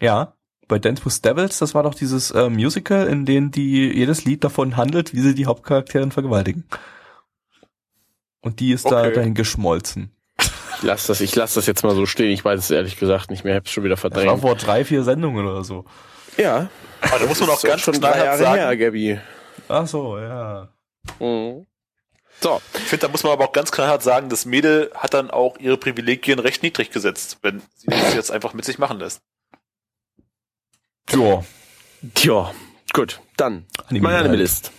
[0.00, 0.34] ja,
[0.70, 4.42] bei Dance with Devils, das war doch dieses äh, Musical, in dem die jedes Lied
[4.44, 6.64] davon handelt, wie sie die Hauptcharakterin vergewaltigen.
[8.40, 9.12] Und die ist da Okay.
[9.12, 10.12] dahin geschmolzen.
[10.38, 12.30] Ich lass das, ich lass das jetzt mal so stehen.
[12.30, 13.56] Ich weiß es ehrlich gesagt nicht mehr.
[13.56, 14.40] Hab's schon wieder Das war verdrängt.
[14.40, 15.84] vor drei, vier Sendungen oder so.
[16.38, 16.70] Ja.
[17.02, 19.20] Aber da muss man auch ganz schon drei Jahre sagen, her, Gabby.
[19.68, 20.68] Ach so, ja.
[21.18, 21.66] Mhm.
[22.40, 22.62] So.
[22.74, 25.58] ich finde, da muss man aber auch ganz knallhart sagen, das Mädel hat dann auch
[25.58, 29.20] ihre Privilegien recht niedrig gesetzt, wenn sie das jetzt einfach mit sich machen lässt.
[31.10, 31.44] Ja.
[32.14, 32.52] Tja.
[32.92, 33.20] Gut.
[33.36, 33.66] Dann.
[33.88, 34.18] Anime Meine.
[34.18, 34.72] Animalist.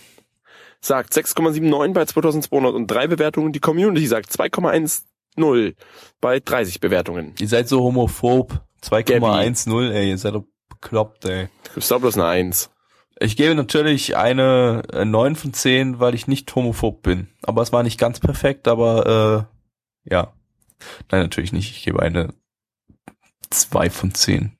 [0.80, 3.52] Sagt 6,79 bei 2203 Bewertungen.
[3.52, 5.74] Die Community sagt 2,10
[6.20, 7.34] bei 30 Bewertungen.
[7.38, 8.60] Ihr seid so homophob.
[8.82, 11.48] 2,10, ey, ihr seid doch bekloppt, ey.
[11.64, 12.70] Du bist auch bloß eine 1.
[13.20, 17.28] Ich gebe natürlich eine äh, 9 von 10, weil ich nicht homophob bin.
[17.42, 19.48] Aber es war nicht ganz perfekt, aber
[20.06, 20.32] äh, ja.
[21.10, 21.70] Nein, natürlich nicht.
[21.70, 22.34] Ich gebe eine
[23.50, 24.58] 2 von 10.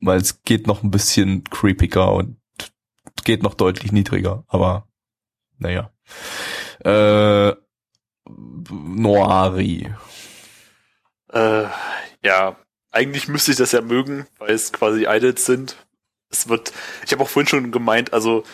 [0.00, 2.36] Weil es geht noch ein bisschen creepiger und
[3.24, 4.88] geht noch deutlich niedriger, aber
[5.58, 5.90] naja.
[6.84, 7.54] Äh,
[8.70, 9.94] Noiri.
[11.32, 11.64] Äh,
[12.22, 12.56] ja,
[12.90, 15.76] eigentlich müsste ich das ja mögen, weil es quasi Idols sind.
[16.30, 16.72] Es wird,
[17.04, 18.44] ich habe auch vorhin schon gemeint, also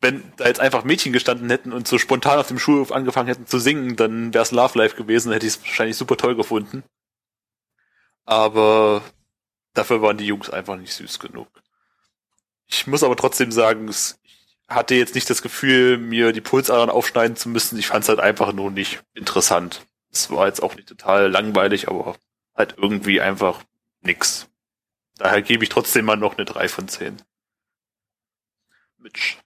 [0.00, 3.46] wenn da jetzt einfach Mädchen gestanden hätten und so spontan auf dem Schulhof angefangen hätten
[3.46, 6.84] zu singen, dann wäre es Love Life gewesen, hätte ich es wahrscheinlich super toll gefunden.
[8.24, 9.02] Aber
[9.74, 11.48] dafür waren die Jungs einfach nicht süß genug.
[12.66, 14.14] Ich muss aber trotzdem sagen, ich
[14.68, 17.78] hatte jetzt nicht das Gefühl, mir die Pulsadern aufschneiden zu müssen.
[17.78, 19.86] Ich fand es halt einfach nur nicht interessant.
[20.10, 22.16] Es war jetzt auch nicht total langweilig, aber
[22.54, 23.62] halt irgendwie einfach
[24.02, 24.48] nix.
[25.16, 27.16] Daher gebe ich trotzdem mal noch eine 3 von 10.
[28.98, 29.38] Mitch.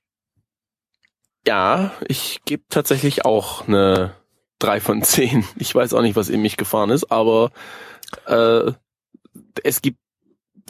[1.46, 4.14] Ja, ich gebe tatsächlich auch eine
[4.58, 5.46] 3 von 10.
[5.56, 7.52] Ich weiß auch nicht, was in mich gefahren ist, aber
[8.26, 8.72] äh,
[9.62, 9.98] es gibt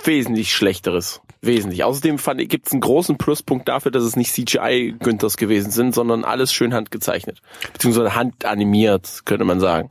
[0.05, 1.20] wesentlich Schlechteres.
[1.40, 1.82] Wesentlich.
[1.82, 6.24] Außerdem fand gibt es einen großen Pluspunkt dafür, dass es nicht CGI-Günthers gewesen sind, sondern
[6.24, 7.40] alles schön handgezeichnet.
[7.72, 9.90] Beziehungsweise handanimiert, könnte man sagen.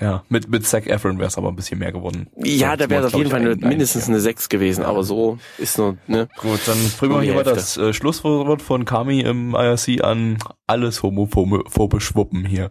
[0.00, 2.28] Ja, mit, mit Zac Efron wäre es aber ein bisschen mehr geworden.
[2.36, 5.38] Ja, da wäre es auf jeden Fall eine eine, mindestens eine 6 gewesen, aber so
[5.56, 6.28] ist nur, ne?
[6.36, 10.38] Gut, dann bringen wir hier mal das äh, Schlusswort von Kami im IRC an.
[10.66, 12.70] Alles homophobisch wuppen hier.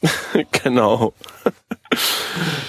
[0.62, 1.12] genau.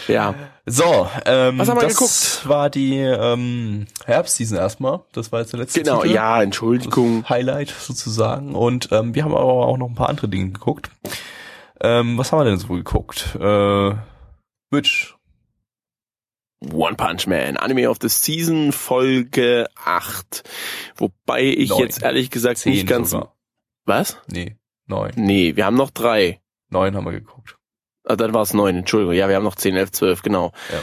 [0.07, 0.36] Ja.
[0.68, 2.49] So, ähm, Was haben wir das geguckt?
[2.49, 5.01] war die ähm, Herbstseason erstmal.
[5.11, 6.16] Das war jetzt der letzte Genau, Titel.
[6.16, 7.30] ja, Entschuldigung.
[7.30, 8.55] Highlight sozusagen.
[8.55, 10.89] Und ähm, wir haben aber auch noch ein paar andere Dinge geguckt.
[11.82, 13.36] Ähm, was haben wir denn so geguckt?
[13.39, 13.93] Äh,
[14.72, 15.16] Witch.
[16.74, 20.43] One Punch Man, Anime of the Season, Folge 8.
[20.95, 21.80] Wobei ich Neun.
[21.82, 23.11] jetzt ehrlich gesagt Zehn nicht ganz...
[23.11, 23.36] sogar.
[23.86, 24.18] Was?
[24.28, 24.57] Nee,
[24.88, 25.11] neun.
[25.16, 26.41] Nee, wir haben noch drei.
[26.70, 27.55] Neun haben wir geguckt.
[28.06, 29.14] Ah, dann war es neun, Entschuldigung.
[29.16, 30.51] Ja, wir haben noch zehn, elf, zwölf, genau.
[30.72, 30.80] Ja.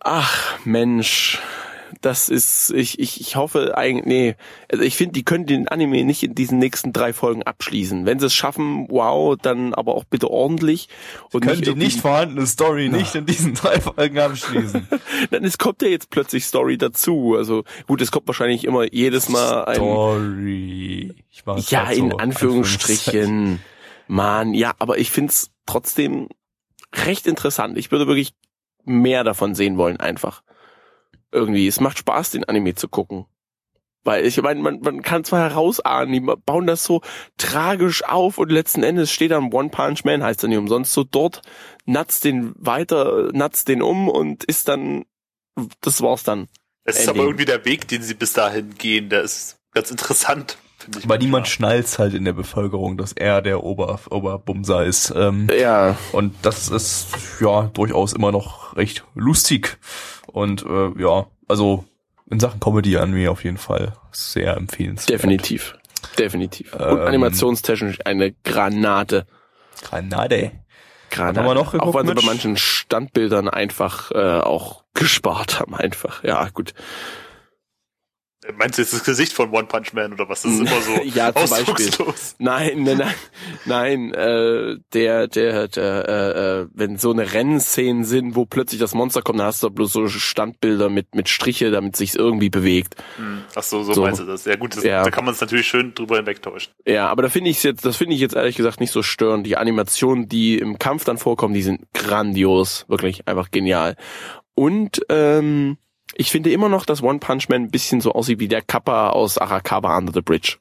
[0.00, 1.40] Ach, Mensch.
[2.02, 4.36] Das ist, ich, ich, ich hoffe eigentlich, nee,
[4.70, 8.04] also ich finde, die können den Anime nicht in diesen nächsten drei Folgen abschließen.
[8.06, 10.88] Wenn sie es schaffen, wow, dann aber auch bitte ordentlich.
[11.32, 14.88] Und Können die irgendwie- nicht vorhandene Story nicht in diesen drei Folgen abschließen.
[15.30, 17.36] Dann es kommt ja jetzt plötzlich Story dazu.
[17.38, 21.14] Also gut, es kommt wahrscheinlich immer jedes Mal ein, Story.
[21.56, 23.60] Ich ja, in Anführungsstrichen.
[24.08, 26.28] Mann, ja, aber ich find's trotzdem
[26.94, 27.76] recht interessant.
[27.76, 28.34] Ich würde wirklich
[28.84, 30.42] mehr davon sehen wollen, einfach.
[31.32, 33.26] Irgendwie, es macht Spaß, den Anime zu gucken.
[34.04, 37.02] Weil ich meine, man, man kann zwar herausahnen, die bauen das so
[37.38, 41.02] tragisch auf und letzten Endes steht dann One Punch Man, heißt er nicht umsonst, so
[41.02, 41.42] dort,
[41.86, 45.04] natzt den weiter, natzt den um und ist dann,
[45.80, 46.46] das war's dann.
[46.84, 50.56] Es ist aber irgendwie der Weg, den sie bis dahin gehen, der ist ganz interessant,
[50.86, 51.04] finde ich.
[51.04, 55.12] Aber niemand schnallt's halt in der Bevölkerung, dass er der Ober Oberbumser ist.
[55.14, 57.08] Ähm, Ja, und das ist
[57.40, 59.78] ja durchaus immer noch recht lustig.
[60.26, 61.84] Und äh, ja, also
[62.30, 65.10] in Sachen Comedy-Anime auf jeden Fall sehr empfehlenswert.
[65.10, 65.76] definitiv.
[66.18, 66.72] Definitiv.
[66.74, 69.26] Und Ähm, animationstechnisch eine Granate.
[69.82, 70.52] Granade.
[71.10, 71.38] Granate.
[71.40, 75.74] haben wir noch geguckt, Auch weil sie bei manchen Standbildern einfach äh, auch gespart haben,
[75.74, 76.24] einfach.
[76.24, 76.74] Ja, gut.
[78.56, 80.42] Meinst du jetzt das Gesicht von One Punch Man oder was?
[80.42, 81.88] Das ist immer so Ja, zum Beispiel.
[82.38, 83.14] Nein, nein, nein,
[83.64, 88.94] nein, äh, der, der, der, äh, äh, wenn so eine Rennszenen sind, wo plötzlich das
[88.94, 92.94] Monster kommt, dann hast du bloß so Standbilder mit, mit Striche, damit sich's irgendwie bewegt.
[93.16, 94.02] Hm, Ach so, so, So.
[94.02, 94.44] meinst du das.
[94.44, 95.02] Ja gut, das, Ja.
[95.02, 96.72] da kann man es natürlich schön drüber hinwegtäuschen.
[96.86, 99.46] Ja, aber da finde ich jetzt, das finde ich jetzt ehrlich gesagt nicht so störend.
[99.46, 103.96] Die Animationen, die im Kampf dann vorkommen, die sind grandios, wirklich einfach genial.
[104.54, 105.76] Und ähm,
[106.14, 109.10] ich finde immer noch, dass One Punch Man ein bisschen so aussieht wie der Kappa
[109.10, 110.58] aus Arakawa Under the Bridge.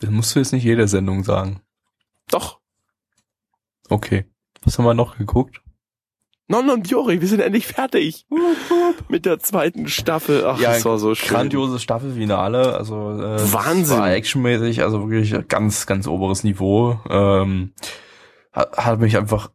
[0.00, 1.60] Das musst du jetzt nicht jede Sendung sagen.
[2.30, 2.60] Doch.
[3.88, 4.26] Okay.
[4.62, 5.62] Was haben wir noch geguckt?
[6.50, 8.26] Non und Jori, wir sind endlich fertig
[9.08, 10.46] mit der zweiten Staffel.
[10.46, 11.28] Ach, Ja, das war so schön.
[11.28, 13.98] Grandioses Staffelfinale, also äh, Wahnsinn.
[13.98, 16.98] War actionmäßig, also wirklich ganz, ganz oberes Niveau.
[17.10, 17.74] Ähm,
[18.52, 19.50] hat, hat mich einfach,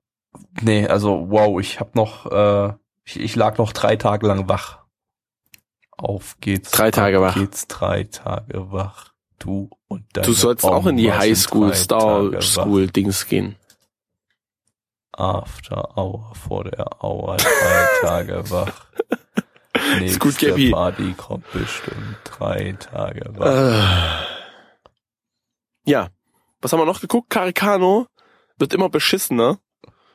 [0.61, 2.73] nee, also wow, ich habe noch, äh,
[3.05, 4.82] ich, ich lag noch drei Tage lang wach.
[5.97, 6.71] Auf geht's.
[6.71, 7.35] Drei Tage wach.
[7.35, 9.13] Geht's drei Tage wach.
[9.39, 12.41] Du und deine Du sollst auch in die Bomber sind Highschool drei Star Tage wach.
[12.41, 13.55] School Dings gehen.
[15.11, 18.87] After Hour vor der Hour drei Tage wach.
[20.01, 20.71] Ist gut, Nächste Gabi.
[20.71, 23.45] Party kommt bestimmt drei Tage wach.
[23.45, 24.25] Äh.
[25.91, 26.09] Ja.
[26.61, 27.29] Was haben wir noch geguckt?
[27.29, 28.07] Caricano
[28.57, 29.59] wird immer beschissener.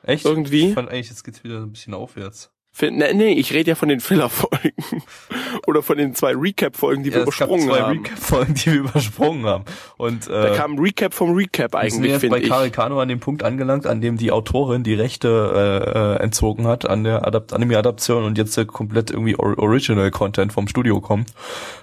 [0.03, 0.25] Echt?
[0.25, 0.69] Irgendwie.
[0.69, 2.51] Ich fand eigentlich, jetzt geht's wieder ein bisschen aufwärts.
[2.81, 4.73] Nee, nee, ich rede ja von den Filler-Folgen.
[5.67, 7.99] Oder von den zwei Recap-Folgen, die wir Ja, gab übersprungen zwei haben.
[7.99, 9.65] Recap-Folgen, die wir übersprungen haben.
[9.97, 12.49] Und Da äh, kam ein Recap vom Recap wir sind eigentlich, jetzt bei finde ich.
[12.51, 15.29] Caricano an dem Punkt angelangt, an dem die Autorin die Rechte
[15.85, 20.53] äh, äh, entzogen hat an der Adapt Anime-Adaption und jetzt der komplett irgendwie Or Original-Content
[20.53, 21.33] vom Studio kommt,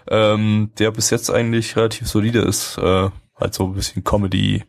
[0.10, 2.78] ähm, der bis jetzt eigentlich relativ solide ist.
[2.78, 4.64] Äh, halt so ein bisschen Comedy,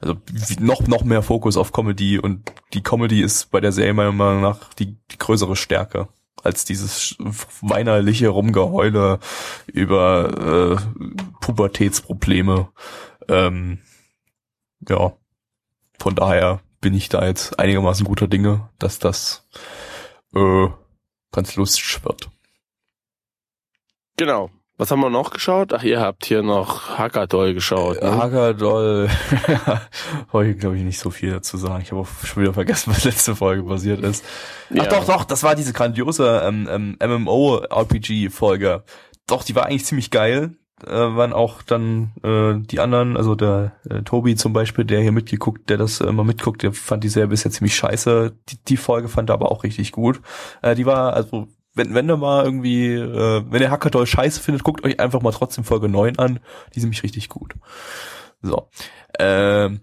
[0.00, 0.16] also
[0.60, 4.42] noch noch mehr Fokus auf Comedy und die Comedy ist bei der Serie meiner Meinung
[4.42, 6.08] nach die, die größere Stärke
[6.42, 7.16] als dieses
[7.60, 9.20] weinerliche Rumgeheule
[9.66, 12.68] über äh, Pubertätsprobleme.
[13.28, 13.78] Ähm,
[14.88, 15.12] ja,
[15.98, 19.48] von daher bin ich da jetzt einigermaßen guter Dinge, dass das
[20.34, 20.66] äh,
[21.30, 22.28] ganz lustig wird.
[24.16, 24.50] Genau.
[24.82, 25.72] Was haben wir noch geschaut?
[25.72, 28.02] Ach, ihr habt hier noch Hackadoll geschaut.
[28.02, 28.16] Ne?
[28.16, 29.08] Hagadoll,
[30.32, 31.84] heute glaube ich nicht so viel dazu sagen.
[31.84, 34.24] Ich habe auch schon wieder vergessen, was letzte Folge passiert ist.
[34.70, 34.82] Ja.
[34.82, 38.82] Ach doch, doch, das war diese grandiose ähm, ähm, MMO-RPG-Folge.
[39.28, 40.56] Doch, die war eigentlich ziemlich geil.
[40.84, 45.12] Äh, waren auch dann äh, die anderen, also der äh, Tobi zum Beispiel, der hier
[45.12, 48.34] mitgeguckt, der das immer mitguckt, der fand die Serie bisher ziemlich scheiße.
[48.48, 50.20] Die, die Folge fand er aber auch richtig gut.
[50.60, 54.64] Äh, die war, also wenn, wenn ihr mal irgendwie, äh, wenn ihr Hackerdoll scheiße findet,
[54.64, 56.40] guckt euch einfach mal trotzdem Folge 9 an.
[56.74, 57.54] Die sind nämlich richtig gut.
[58.42, 58.68] So.
[59.18, 59.80] Ähm,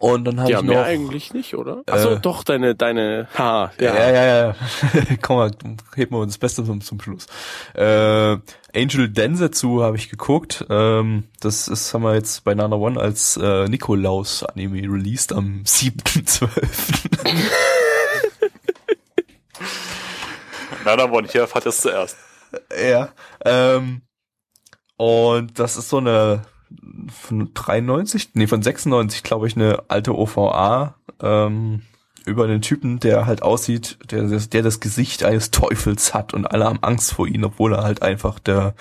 [0.00, 0.86] und dann habe Ja, ich mehr noch...
[0.86, 1.82] eigentlich nicht, oder?
[1.86, 4.46] Äh, doch, deine, deine, ha, Ja, ja, ja.
[4.48, 4.56] ja.
[5.22, 5.50] Komm mal,
[5.94, 7.26] heben wir uns das Beste zum, zum Schluss.
[7.74, 8.36] Äh,
[8.76, 10.66] Angel Densetsu habe ich geguckt.
[10.68, 16.48] Ähm, das ist, haben wir jetzt bei Nana One als äh, Nikolaus-Anime released am 7.12.
[20.84, 22.16] Nana One, hier erfahrt es zuerst.
[22.80, 23.08] Ja.
[23.44, 24.02] Ähm,
[24.96, 26.42] und das ist so eine
[27.10, 31.82] von 93, nee, von 96, glaube ich, eine alte OVA ähm,
[32.24, 36.64] über einen Typen, der halt aussieht, der, der das Gesicht eines Teufels hat und alle
[36.64, 38.74] haben Angst vor ihm, obwohl er halt einfach der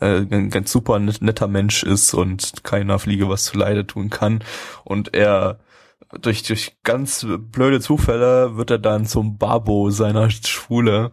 [0.00, 4.42] äh, ein ganz super netter Mensch ist und keiner Fliege was zu Leide tun kann.
[4.84, 5.60] Und er
[6.20, 11.12] durch, durch ganz blöde Zufälle wird er dann zum Babo seiner Schule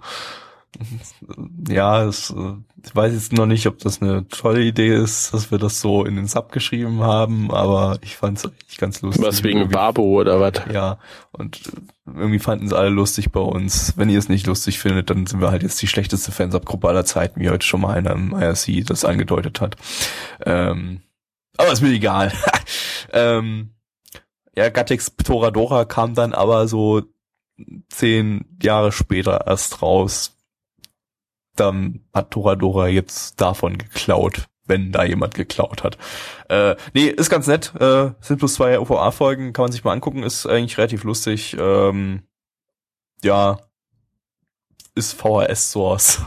[1.68, 2.34] ja, es,
[2.84, 6.06] ich weiß jetzt noch nicht, ob das eine tolle Idee ist, dass wir das so
[6.06, 9.26] in den Sub geschrieben haben, aber ich fand es echt ganz lustig.
[9.26, 9.76] Was wegen irgendwie.
[9.76, 10.54] Babo oder was?
[10.72, 11.00] Ja,
[11.32, 11.62] und
[12.06, 13.94] irgendwie fanden es alle lustig bei uns.
[13.98, 17.06] Wenn ihr es nicht lustig findet, dann sind wir halt jetzt die schlechteste Fansub-Gruppe aller
[17.06, 19.76] Zeiten, wie heute schon mal einer im IRC das angedeutet hat.
[20.46, 21.02] Ähm,
[21.58, 22.34] aber ist mir egal.
[23.14, 23.75] ähm,
[24.56, 27.04] ja, Gattix Toradora kam dann aber so
[27.90, 30.38] zehn Jahre später erst raus,
[31.56, 35.98] dann hat Toradora jetzt davon geklaut, wenn da jemand geklaut hat.
[36.50, 37.74] Äh, nee, ist ganz nett.
[37.80, 41.56] Äh, sind plus zwei OVA-Folgen, kann man sich mal angucken, ist eigentlich relativ lustig.
[41.58, 42.24] Ähm,
[43.24, 43.60] ja,
[44.96, 46.22] ist VHS-Source.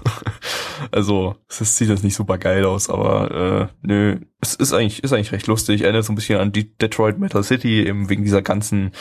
[0.93, 5.13] also, es sieht jetzt nicht super geil aus, aber äh, nö, es ist eigentlich, ist
[5.13, 5.83] eigentlich recht lustig.
[5.83, 8.93] Erinnert so ein bisschen an die Detroit Metal City, eben wegen dieser ganzen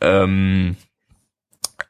[0.00, 0.76] ähm,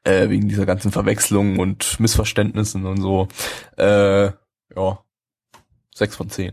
[0.05, 3.29] äh, wegen dieser ganzen Verwechslungen und Missverständnissen und so.
[3.77, 4.33] Äh,
[4.75, 5.05] ja,
[5.95, 6.53] sechs von zehn.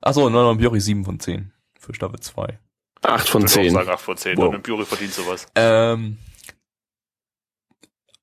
[0.00, 2.58] Achso, nein, nein, Biori sieben von zehn für Staffel 2.
[3.02, 3.66] Acht von zehn.
[3.66, 4.36] Ich sagen acht von zehn.
[4.36, 4.54] Wow.
[4.54, 5.46] Und Biori verdient sowas.
[5.54, 6.18] Ähm,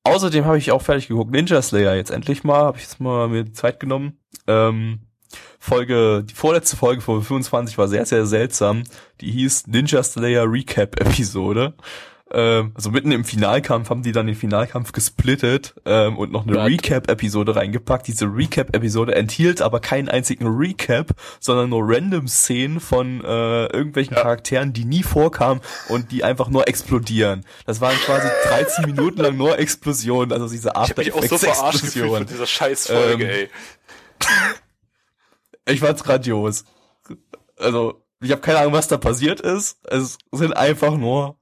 [0.07, 3.27] außerdem habe ich auch fertig geguckt Ninja Slayer jetzt endlich mal, habe ich jetzt mal
[3.27, 4.19] mir Zeit genommen.
[4.47, 4.99] Ähm,
[5.59, 8.83] Folge, die vorletzte Folge von 25 war sehr, sehr seltsam.
[9.21, 11.75] Die hieß Ninja Slayer Recap Episode
[12.31, 16.65] ähm, also mitten im Finalkampf haben die dann den Finalkampf gesplittet ähm, und noch eine
[16.65, 18.07] Recap-Episode reingepackt.
[18.07, 24.23] Diese Recap-Episode enthielt aber keinen einzigen Recap, sondern nur random Szenen von äh, irgendwelchen ja.
[24.23, 27.45] Charakteren, die nie vorkamen und die einfach nur explodieren.
[27.65, 31.37] Das waren quasi 13 Minuten lang nur Explosionen, also diese After Ich hab mich auch
[31.39, 33.49] so verarscht gefühlt von dieser Scheißfolge, ähm, ey.
[35.73, 36.65] ich fand's grandios.
[37.57, 39.77] Also, ich habe keine Ahnung, was da passiert ist.
[39.87, 41.37] Es sind einfach nur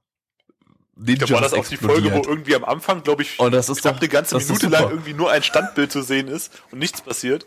[0.96, 3.84] Ninjas war das auch die Folge, wo irgendwie am Anfang, glaube ich, und das ist
[3.84, 7.46] doch, eine ganze Minute lang irgendwie nur ein Standbild zu sehen ist und nichts passiert.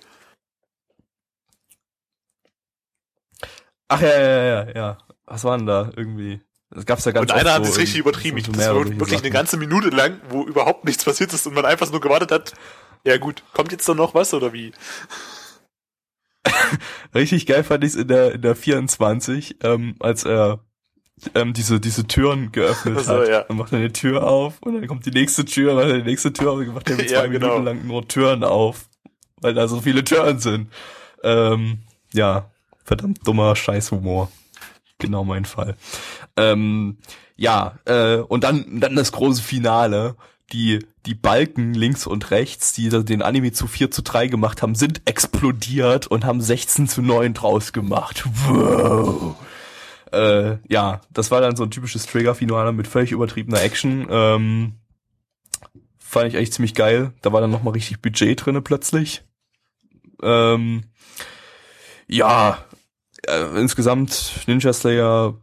[3.88, 4.98] Ach ja, ja, ja, ja.
[5.26, 6.42] Was war denn da irgendwie?
[6.70, 8.38] Das gab's ja ganz Und einer hat es richtig übertrieben.
[8.38, 9.24] Ich, das war wirklich Sachen.
[9.24, 12.54] eine ganze Minute lang, wo überhaupt nichts passiert ist und man einfach nur gewartet hat.
[13.04, 14.74] Ja gut, kommt jetzt doch noch was oder wie?
[17.16, 20.64] richtig geil fand ich es in der in der 24, ähm, als er
[21.36, 23.30] ähm, diese, diese Türen geöffnet also, hat.
[23.30, 23.42] Ja.
[23.44, 26.04] Dann macht er eine Tür auf und dann kommt die nächste Tür, macht er die
[26.04, 27.48] nächste Tür auf und macht er zwei ja, genau.
[27.60, 28.86] Minuten lang nur Türen auf.
[29.42, 30.70] Weil da so viele Türen sind.
[31.24, 31.80] Ähm,
[32.14, 32.50] ja,
[32.84, 34.30] verdammt dummer Scheißhumor.
[34.98, 35.78] Genau mein Fall.
[36.36, 36.98] Ähm,
[37.38, 40.16] ja, äh, und dann, dann das große Finale.
[40.52, 44.74] Die, die Balken links und rechts, die den Anime zu 4 zu 3 gemacht haben,
[44.74, 48.26] sind explodiert und haben 16 zu 9 draus gemacht.
[48.48, 49.36] Wow
[50.12, 54.08] äh, ja, das war dann so ein typisches Trigger-Finale mit völlig übertriebener Action.
[54.10, 54.74] Ähm,
[55.98, 57.14] fand ich eigentlich ziemlich geil.
[57.22, 59.24] Da war dann nochmal richtig Budget drinne plötzlich.
[60.22, 60.84] Ähm,
[62.08, 62.66] ja,
[63.28, 65.40] äh, insgesamt Ninja Slayer,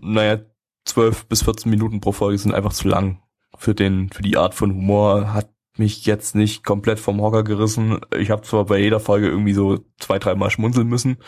[0.00, 0.38] naja,
[0.86, 3.22] 12 bis 14 Minuten pro Folge sind einfach zu lang
[3.56, 5.32] für den, für die Art von Humor.
[5.32, 8.00] Hat mich jetzt nicht komplett vom Hocker gerissen.
[8.18, 11.18] Ich habe zwar bei jeder Folge irgendwie so zwei, dreimal schmunzeln müssen,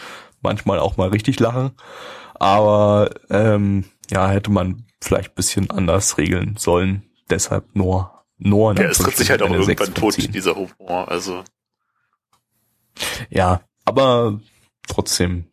[0.41, 1.73] manchmal auch mal richtig lachen
[2.43, 7.05] aber ähm, ja, hätte man vielleicht bisschen anders regeln sollen.
[7.31, 11.45] Deshalb nur nur Ja, es tritt sich halt auch irgendwann tot, dieser Humor, also.
[13.31, 14.41] Ja, aber
[14.89, 15.45] trotzdem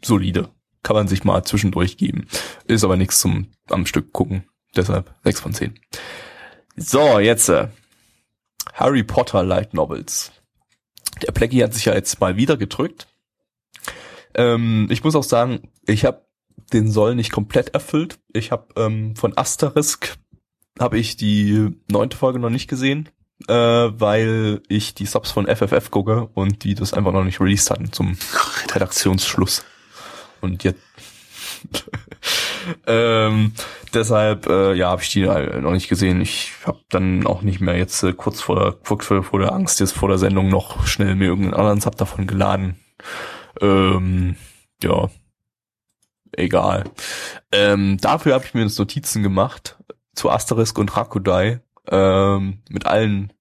[0.00, 0.50] solide.
[0.84, 2.28] Kann man sich mal zwischendurch geben.
[2.68, 4.44] Ist aber nichts zum am Stück gucken.
[4.76, 5.80] Deshalb 6 von 10.
[6.76, 7.66] So, jetzt äh,
[8.72, 10.30] Harry Potter Light Novels.
[11.26, 13.08] Der Plecky hat sich ja jetzt mal wieder gedrückt.
[14.34, 16.24] Ähm, ich muss auch sagen, ich habe
[16.72, 18.18] den Soll nicht komplett erfüllt.
[18.32, 20.18] Ich habe ähm, von Asterisk
[20.78, 23.08] habe ich die neunte Folge noch nicht gesehen,
[23.48, 27.70] äh, weil ich die Subs von FFF gucke und die das einfach noch nicht released
[27.70, 28.16] hatten zum
[28.72, 29.64] Redaktionsschluss.
[30.40, 30.80] Und jetzt
[32.86, 33.52] ähm,
[33.92, 36.20] deshalb äh, ja habe ich die noch nicht gesehen.
[36.20, 39.80] Ich habe dann auch nicht mehr jetzt äh, kurz vor der kurz vor der Angst
[39.80, 42.78] jetzt vor der Sendung noch schnell mir irgendeinen anderen Sub davon geladen.
[43.60, 44.36] Ähm,
[44.82, 45.08] ja,
[46.32, 46.84] egal.
[47.52, 49.78] Ähm, dafür habe ich mir jetzt Notizen gemacht
[50.14, 51.60] zu Asterisk und Rakudai
[51.90, 53.32] ähm, mit allen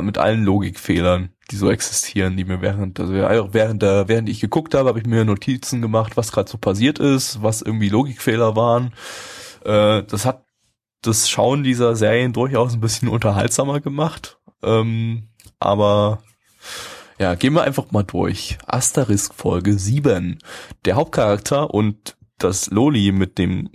[0.00, 4.74] mit allen Logikfehlern, die so existieren, die mir während, also während der, während ich geguckt
[4.74, 8.92] habe, habe ich mir Notizen gemacht, was gerade so passiert ist, was irgendwie Logikfehler waren.
[9.64, 10.44] Äh, das hat
[11.02, 14.38] das Schauen dieser Serien durchaus ein bisschen unterhaltsamer gemacht.
[14.62, 15.28] Ähm,
[15.60, 16.22] aber
[17.18, 18.58] ja, gehen wir einfach mal durch.
[18.66, 20.38] Asterisk Folge 7.
[20.84, 23.70] Der Hauptcharakter und das Loli mit dem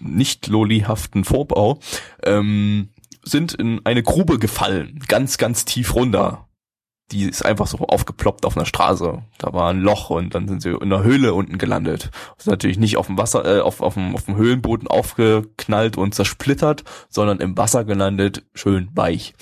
[0.00, 1.78] nicht lolihaften Vorbau
[2.22, 2.90] ähm,
[3.22, 6.48] sind in eine Grube gefallen, ganz, ganz tief runter.
[7.10, 9.22] Die ist einfach so aufgeploppt auf einer Straße.
[9.38, 12.10] Da war ein Loch und dann sind sie in einer Höhle unten gelandet.
[12.38, 16.14] Sind natürlich nicht auf dem Wasser, äh, auf, auf, dem, auf dem Höhlenboden aufgeknallt und
[16.14, 19.34] zersplittert, sondern im Wasser gelandet, schön weich.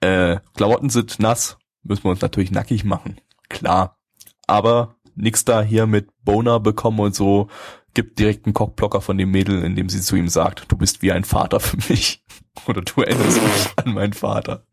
[0.00, 3.20] Äh, Klamotten sind nass, müssen wir uns natürlich nackig machen.
[3.50, 3.98] Klar.
[4.46, 7.48] Aber nix da hier mit Boner bekommen und so,
[7.94, 11.00] gibt direkt einen Cockblocker von dem Mädel, in dem sie zu ihm sagt, du bist
[11.02, 12.22] wie ein Vater für mich.
[12.66, 14.64] Oder du erinnerst mich an meinen Vater.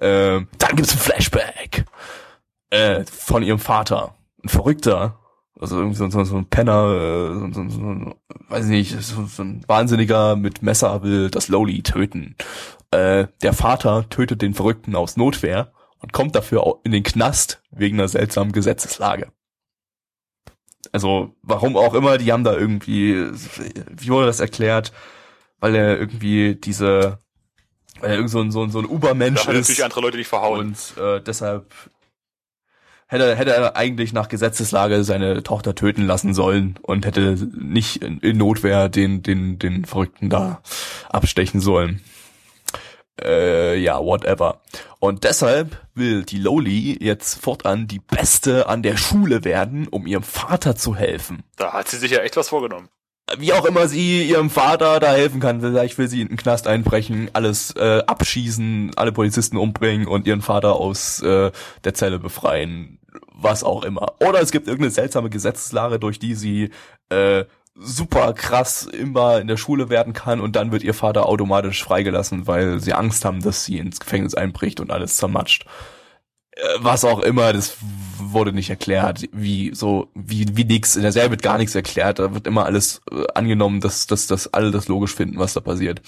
[0.00, 1.84] Ähm, dann gibt's ein Flashback
[2.70, 4.14] äh, von ihrem Vater.
[4.42, 5.18] Ein Verrückter.
[5.60, 8.14] Also irgendwie so, so, so ein Penner, äh, so, so, so,
[8.48, 12.36] weiß nicht, so, so ein Wahnsinniger mit Messer will das Lowly töten.
[12.90, 17.98] Äh, der Vater tötet den Verrückten aus Notwehr und kommt dafür in den Knast wegen
[17.98, 19.28] einer seltsamen Gesetzeslage.
[20.94, 23.26] Also, warum auch immer, die haben da irgendwie,
[23.90, 24.92] wie wurde das erklärt?
[25.58, 27.18] Weil er irgendwie diese,
[27.98, 28.84] weil er irgend so ein, so ein, so ein
[29.48, 29.62] hat ist.
[29.62, 30.60] natürlich andere Leute nicht verhauen.
[30.60, 31.74] Und äh, deshalb
[33.08, 38.20] hätte, hätte er eigentlich nach Gesetzeslage seine Tochter töten lassen sollen und hätte nicht in,
[38.20, 40.62] in Notwehr den, den, den Verrückten da
[41.10, 42.02] abstechen sollen.
[43.22, 44.60] Äh, ja, whatever.
[44.98, 50.24] Und deshalb will die Loli jetzt fortan die Beste an der Schule werden, um ihrem
[50.24, 51.44] Vater zu helfen.
[51.56, 52.88] Da hat sie sich ja echt was vorgenommen.
[53.38, 55.60] Wie auch immer sie ihrem Vater da helfen kann.
[55.60, 60.42] Vielleicht will sie in den Knast einbrechen, alles äh, abschießen, alle Polizisten umbringen und ihren
[60.42, 61.50] Vater aus äh,
[61.84, 62.98] der Zelle befreien.
[63.32, 64.14] Was auch immer.
[64.20, 66.70] Oder es gibt irgendeine seltsame Gesetzeslage, durch die sie
[67.08, 67.44] äh,
[67.74, 72.46] super krass immer in der Schule werden kann und dann wird ihr Vater automatisch freigelassen,
[72.46, 75.66] weil sie Angst haben, dass sie ins Gefängnis einbricht und alles zermatscht.
[76.52, 77.76] Äh, Was auch immer, das
[78.18, 82.20] wurde nicht erklärt, wie so, wie, wie nix, in der Serie wird gar nichts erklärt,
[82.20, 85.60] da wird immer alles äh, angenommen, dass, dass, dass alle das logisch finden, was da
[85.60, 86.00] passiert.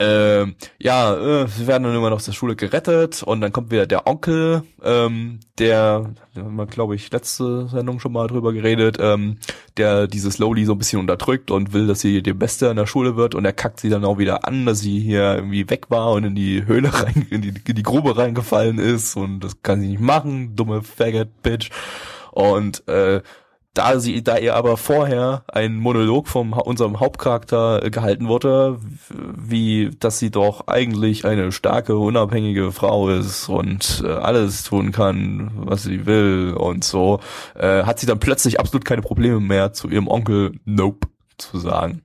[0.00, 3.70] Ähm, ja, äh, sie werden dann immer noch aus der Schule gerettet und dann kommt
[3.70, 8.96] wieder der Onkel, ähm, der, haben wir, glaube ich, letzte Sendung schon mal drüber geredet,
[8.98, 9.38] ähm,
[9.76, 12.86] der dieses Lowly so ein bisschen unterdrückt und will, dass sie die Beste in der
[12.86, 15.86] Schule wird und er kackt sie dann auch wieder an, dass sie hier irgendwie weg
[15.90, 19.62] war und in die Höhle rein, in die, in die Grube reingefallen ist und das
[19.62, 21.70] kann sie nicht machen, dumme Faggot Bitch.
[22.32, 23.22] Und äh,
[23.74, 28.78] da sie, da ihr aber vorher ein Monolog vom unserem Hauptcharakter äh, gehalten wurde,
[29.10, 35.50] wie dass sie doch eigentlich eine starke, unabhängige Frau ist und äh, alles tun kann,
[35.56, 37.18] was sie will und so,
[37.56, 42.02] äh, hat sie dann plötzlich absolut keine Probleme mehr zu ihrem Onkel Nope zu sagen.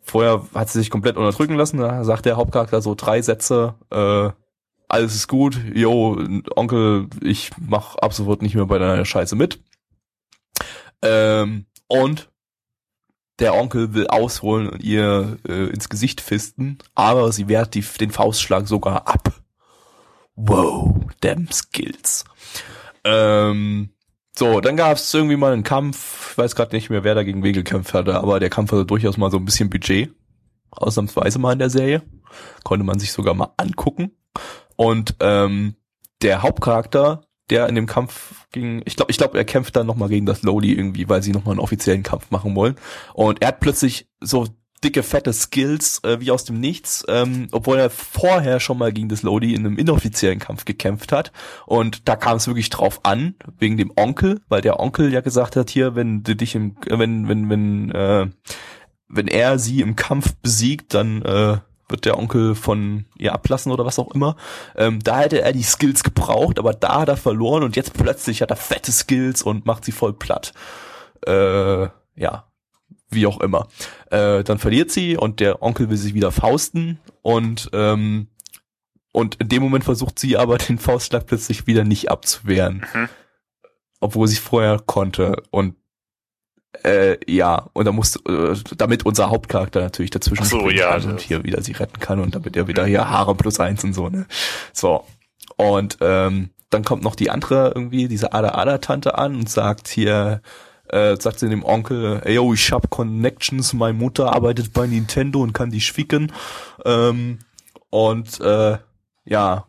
[0.00, 4.30] Vorher hat sie sich komplett unterdrücken lassen, da sagt der Hauptcharakter so drei Sätze, äh,
[4.88, 6.16] alles ist gut, yo,
[6.56, 9.60] Onkel, ich mach ab sofort nicht mehr bei deiner Scheiße mit.
[11.02, 12.30] Ähm, und
[13.38, 18.10] der Onkel will ausholen und ihr äh, ins Gesicht fisten, aber sie wehrt die, den
[18.10, 19.32] Faustschlag sogar ab.
[20.34, 22.24] Wow, damn skills.
[23.04, 23.90] Ähm,
[24.36, 27.42] so, dann gab es irgendwie mal einen Kampf, ich weiß gerade nicht mehr, wer dagegen
[27.42, 30.12] wen gekämpft hatte, aber der Kampf hatte durchaus mal so ein bisschen Budget.
[30.70, 32.02] Ausnahmsweise mal in der Serie.
[32.62, 34.12] Konnte man sich sogar mal angucken.
[34.76, 35.76] Und ähm,
[36.22, 40.08] der Hauptcharakter, der in dem Kampf gegen, ich glaube, ich glaube, er kämpft dann nochmal
[40.08, 42.76] gegen das Lodi irgendwie, weil sie nochmal einen offiziellen Kampf machen wollen.
[43.14, 44.46] Und er hat plötzlich so
[44.84, 49.08] dicke, fette Skills äh, wie aus dem Nichts, ähm, obwohl er vorher schon mal gegen
[49.08, 51.32] das Lodi in einem inoffiziellen Kampf gekämpft hat.
[51.66, 55.56] Und da kam es wirklich drauf an, wegen dem Onkel, weil der Onkel ja gesagt
[55.56, 58.26] hat, hier, wenn du dich im, äh, wenn, wenn, wenn, äh,
[59.08, 61.58] wenn er sie im Kampf besiegt, dann äh,
[61.88, 64.36] wird der Onkel von ihr ablassen oder was auch immer.
[64.76, 68.42] Ähm, da hätte er die Skills gebraucht, aber da hat er verloren und jetzt plötzlich
[68.42, 70.52] hat er fette Skills und macht sie voll platt.
[71.26, 72.44] Äh, ja,
[73.10, 73.68] wie auch immer.
[74.10, 78.28] Äh, dann verliert sie und der Onkel will sich wieder fausten und ähm,
[79.12, 83.08] und in dem Moment versucht sie aber den Faustschlag plötzlich wieder nicht abzuwehren, Mhm.
[84.00, 85.74] obwohl sie vorher konnte und
[86.84, 91.04] äh, ja, und da muss, äh, damit unser Hauptcharakter natürlich dazwischen Ach so, ja, und
[91.14, 93.94] das- hier wieder sie retten kann und damit er wieder hier Haare plus eins und
[93.94, 94.26] so, ne.
[94.72, 95.04] So.
[95.56, 100.42] Und ähm, dann kommt noch die andere irgendwie, diese Ada-Ada-Tante an und sagt hier,
[100.88, 105.40] äh, sagt sie dem Onkel, ey, yo, ich hab Connections, meine Mutter arbeitet bei Nintendo
[105.42, 106.32] und kann die schwicken.
[106.84, 107.38] Ähm,
[107.90, 108.76] und äh,
[109.24, 109.64] ja,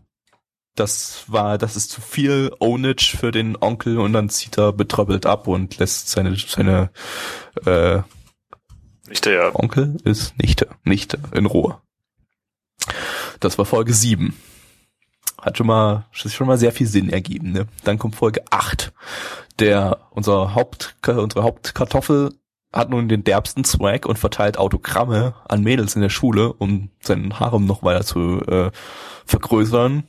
[0.75, 5.25] das war, das ist zu viel Ownage für den Onkel und dann zieht er betröppelt
[5.25, 6.89] ab und lässt seine, seine
[7.65, 8.01] äh,
[9.07, 11.81] Nicht der Onkel ist Nichte, Nichte in Ruhe.
[13.39, 14.35] Das war Folge 7.
[15.41, 17.67] Hat schon mal, schon mal sehr viel Sinn ergeben, ne?
[17.83, 18.91] Dann kommt Folge 8.
[19.59, 22.33] Der, unser Haupt, unsere Hauptkartoffel
[22.71, 27.39] hat nun den derbsten Swag und verteilt Autogramme an Mädels in der Schule, um seinen
[27.39, 28.71] Harem noch weiter zu äh,
[29.25, 30.03] vergrößern.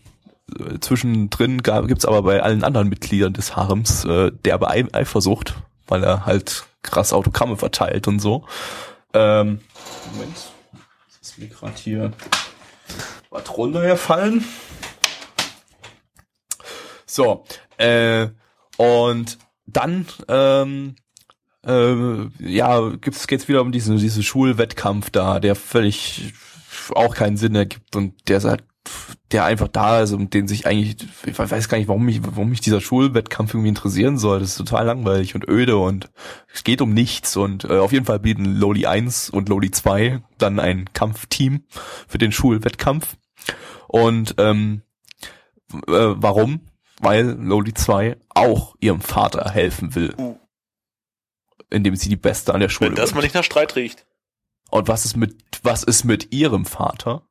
[0.80, 5.54] Zwischendrin gab, gibt's aber bei allen anderen Mitgliedern des Harems äh, derbe Ei- Eifersucht,
[5.86, 8.44] weil er halt krass Autogramme verteilt und so.
[9.12, 9.60] Ähm,
[10.12, 10.36] Moment,
[11.20, 12.12] ist mir gerade hier
[13.30, 14.44] was runtergefallen.
[17.06, 17.44] So,
[17.78, 18.28] äh,
[18.76, 20.96] und dann ähm,
[21.66, 26.32] äh, ja, gibt's geht's wieder um diesen diesen Schulwettkampf da, der völlig
[26.94, 28.64] auch keinen Sinn ergibt und der ist halt
[29.32, 32.50] der einfach da ist und den sich eigentlich ich weiß gar nicht, warum mich warum
[32.50, 34.40] mich dieser Schulwettkampf irgendwie interessieren soll.
[34.40, 36.10] Das ist total langweilig und öde und
[36.52, 40.22] es geht um nichts und äh, auf jeden Fall bieten Loli 1 und Loli 2
[40.38, 41.64] dann ein Kampfteam
[42.08, 43.16] für den Schulwettkampf.
[43.86, 44.82] Und ähm,
[45.72, 46.60] äh, warum?
[47.00, 50.14] Weil Loli 2 auch ihrem Vater helfen will.
[50.18, 50.36] Uh.
[51.70, 53.16] Indem sie die Beste an der Schule Wenn das wird.
[53.16, 54.06] mal nicht nach Streit riecht.
[54.70, 57.22] Und was ist mit, was ist mit ihrem Vater?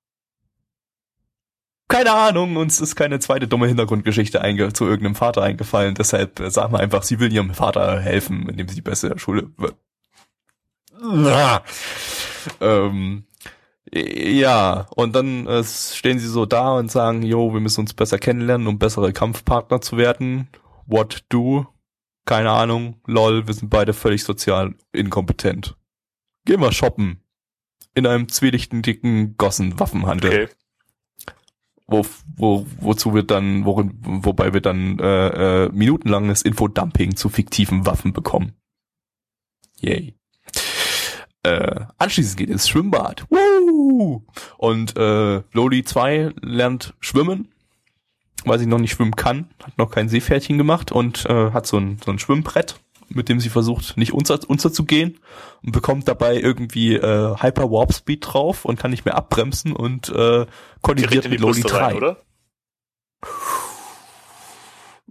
[1.89, 5.95] Keine Ahnung, uns ist keine zweite dumme Hintergrundgeschichte einge zu irgendeinem Vater eingefallen.
[5.95, 9.17] Deshalb äh, sagen wir einfach, sie will ihrem Vater helfen, indem sie die Beste der
[9.17, 9.75] Schule wird.
[12.61, 13.25] Ähm,
[13.93, 18.17] ja, und dann äh, stehen sie so da und sagen, jo, wir müssen uns besser
[18.17, 20.47] kennenlernen, um bessere Kampfpartner zu werden.
[20.85, 21.67] What do?
[22.25, 23.01] Keine Ahnung.
[23.05, 25.75] Lol, wir sind beide völlig sozial inkompetent.
[26.45, 27.23] Gehen wir shoppen.
[27.93, 30.29] In einem zwielichten, dicken Gossen-Waffenhandel.
[30.29, 30.49] Okay.
[31.89, 37.85] Wo, wo, wozu wir dann, worin, wobei wir dann äh, äh, minutenlanges Infodumping zu fiktiven
[37.85, 38.53] Waffen bekommen.
[39.79, 40.15] Yay.
[41.43, 43.25] Äh, anschließend geht es Schwimmbad.
[43.29, 44.23] Woo!
[44.57, 47.47] Und äh, Loli 2 lernt schwimmen,
[48.43, 51.77] weil sie noch nicht schwimmen kann, hat noch kein Seepferdchen gemacht und äh, hat so
[51.77, 52.79] ein, so ein Schwimmbrett,
[53.09, 55.19] mit dem sie versucht, nicht unter, unterzugehen
[55.63, 60.09] und bekommt dabei irgendwie äh, Hyper Warp Speed drauf und kann nicht mehr abbremsen und
[60.09, 60.45] äh,
[60.81, 61.85] kollidiert mit Loli Brüste 3.
[61.85, 62.17] rein, oder?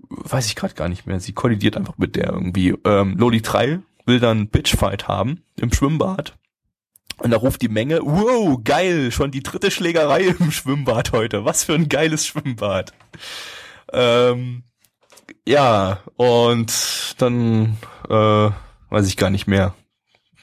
[0.09, 1.21] Weiß ich gerade gar nicht mehr.
[1.21, 2.75] Sie kollidiert einfach mit der irgendwie.
[2.85, 6.35] Ähm, Loli 3 will dann Bitchfight haben im Schwimmbad.
[7.19, 11.45] Und da ruft die Menge, wow, geil, schon die dritte Schlägerei im Schwimmbad heute.
[11.45, 12.93] Was für ein geiles Schwimmbad.
[13.93, 14.63] Ähm,
[15.47, 17.77] ja, und dann
[18.09, 18.51] äh,
[18.91, 19.75] weiß ich gar nicht mehr,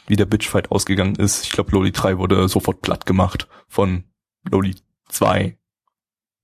[0.08, 1.44] wie der Bitchfight ausgegangen ist.
[1.44, 4.04] Ich glaube, Loli 3 wurde sofort platt gemacht von
[4.50, 4.76] Loli
[5.10, 5.58] 2.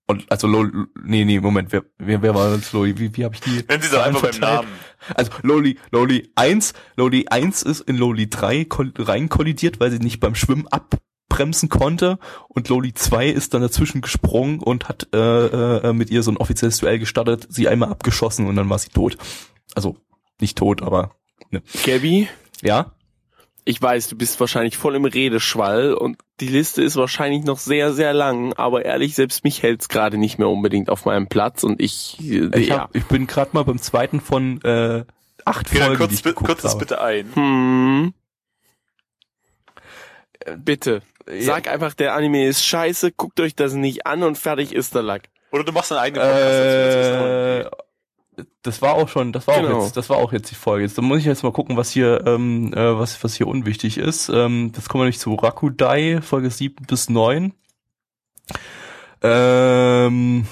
[0.08, 0.72] Und also Loli,
[1.04, 2.98] nee, nee, Moment, wer, wer, wer war das Loli?
[2.98, 3.64] Wie, wie habe ich die?
[3.68, 4.64] Nennen Sie doch einfach beim verteilt?
[4.64, 4.80] Namen.
[5.16, 10.00] Also Loli, Loli 1, Loli 1 ist in Loli 3 kol rein kollidiert, weil sie
[10.00, 10.68] nicht beim Schwimmen
[11.32, 12.20] abbremsen konnte
[12.50, 15.18] und Loli 2 ist dann dazwischen gesprungen und hat äh,
[15.90, 18.90] äh, mit ihr so ein offizielles Duell gestartet, sie einmal abgeschossen und dann war sie
[18.90, 19.18] tot.
[19.76, 19.96] Also
[20.40, 21.16] nicht tot, aber
[21.86, 22.28] Gabby,
[22.62, 22.92] ja.
[23.66, 27.94] ich weiß, du bist wahrscheinlich voll im Redeschwall und die Liste ist wahrscheinlich noch sehr,
[27.94, 31.80] sehr lang, aber ehrlich, selbst mich hält's gerade nicht mehr unbedingt auf meinem Platz und
[31.82, 32.80] ich, äh, Ich, ja.
[32.82, 35.06] hab, ich bin gerade mal beim zweiten von äh,
[35.46, 36.80] acht dann Folgen, die kurz, ich bi- geguckt kurz das habe.
[36.86, 37.36] bitte ein.
[37.36, 38.14] Hm.
[40.58, 41.04] Bitte.
[41.32, 41.42] Ja.
[41.42, 45.04] Sag einfach, der Anime ist scheiße, guckt euch das nicht an und fertig ist der
[45.04, 45.30] Lack.
[45.52, 46.46] Oder du machst einen eigenen Podcast.
[46.46, 47.12] Das ist
[48.38, 49.78] Äh, das war auch schon, das war Genau.
[49.80, 50.86] auch jetzt, das war auch jetzt die Folge.
[50.86, 54.30] Jetzt muss ich jetzt mal gucken, was hier, ähm, äh, was, was hier unwichtig ist.
[54.30, 57.54] Ähm, jetzt kommen wir nämlich zu Rakudai, Folge 7 bis 9.
[59.22, 60.48] Ähm,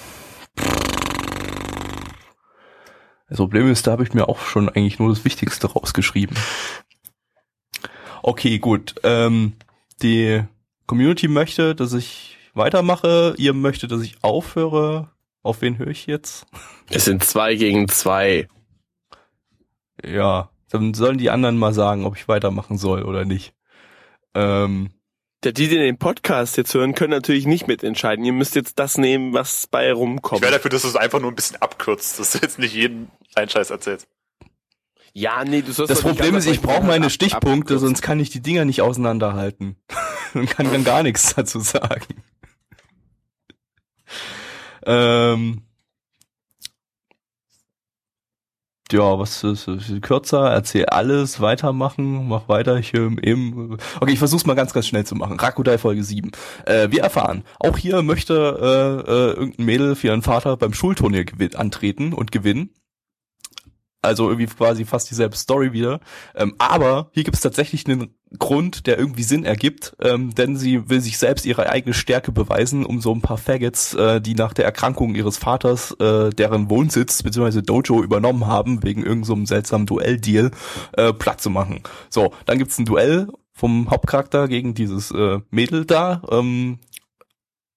[3.30, 6.36] das Problem ist, da habe ich mir auch schon eigentlich nur das Wichtigste rausgeschrieben.
[8.24, 8.96] Okay, gut.
[9.04, 9.54] Ähm,
[10.02, 10.44] die
[10.90, 13.36] Community möchte, dass ich weitermache.
[13.38, 15.12] Ihr möchtet, dass ich aufhöre.
[15.44, 16.48] Auf wen höre ich jetzt?
[16.90, 18.48] Es sind zwei gegen zwei.
[20.04, 23.54] Ja, dann sollen die anderen mal sagen, ob ich weitermachen soll oder nicht.
[24.34, 24.90] Ähm,
[25.44, 28.26] Der, die, die den Podcast jetzt hören, können natürlich nicht mitentscheiden.
[28.26, 30.42] Ihr müsst jetzt das nehmen, was bei Ich rumkommt.
[30.42, 33.10] wäre dafür, dass du es einfach nur ein bisschen abkürzt, dass du jetzt nicht jeden
[33.36, 34.08] einen Scheiß erzählst.
[35.14, 37.80] Ja, nee, du sollst das Problem ist, ich brauche meine ab- Stichpunkte, abkürzen.
[37.88, 39.76] sonst kann ich die Dinger nicht auseinanderhalten.
[40.34, 42.24] Und kann dann gar nichts dazu sagen.
[44.86, 45.62] Ähm,
[48.92, 53.78] ja, was ist, ist kürzer, erzähl alles, weitermachen, mach weiter hier eben.
[54.00, 55.40] Okay, ich versuch's mal ganz, ganz schnell zu machen.
[55.40, 56.32] Rakudai Folge 7.
[56.66, 58.34] Äh, wir erfahren, auch hier möchte
[59.06, 61.26] äh, äh, irgendein Mädel für ihren Vater beim Schulturnier
[61.56, 62.72] antreten und gewinnen.
[64.02, 66.00] Also irgendwie quasi fast dieselbe Story wieder.
[66.34, 70.90] Ähm, aber hier gibt es tatsächlich einen Grund, der irgendwie Sinn ergibt, ähm, denn sie
[70.90, 74.54] will sich selbst ihre eigene Stärke beweisen, um so ein paar Faggots, äh, die nach
[74.54, 77.62] der Erkrankung ihres Vaters äh, deren Wohnsitz bzw.
[77.62, 80.52] Dojo übernommen haben, wegen irgendeinem so seltsamen Duelldeal,
[80.94, 81.82] äh, platt zu machen.
[82.10, 86.22] So, dann gibt's ein Duell vom Hauptcharakter gegen dieses äh, Mädel da.
[86.32, 86.80] Ähm,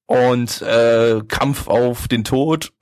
[0.06, 2.72] und äh, Kampf auf den Tod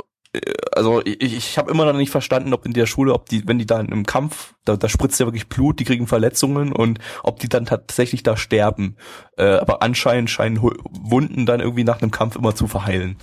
[0.72, 3.58] also ich, ich habe immer noch nicht verstanden, ob in der Schule, ob die, wenn
[3.58, 7.40] die da im Kampf, da, da spritzt ja wirklich Blut, die kriegen Verletzungen und ob
[7.40, 8.96] die dann tatsächlich da sterben.
[9.36, 13.16] Äh, aber anscheinend scheinen Wunden dann irgendwie nach einem Kampf immer zu verheilen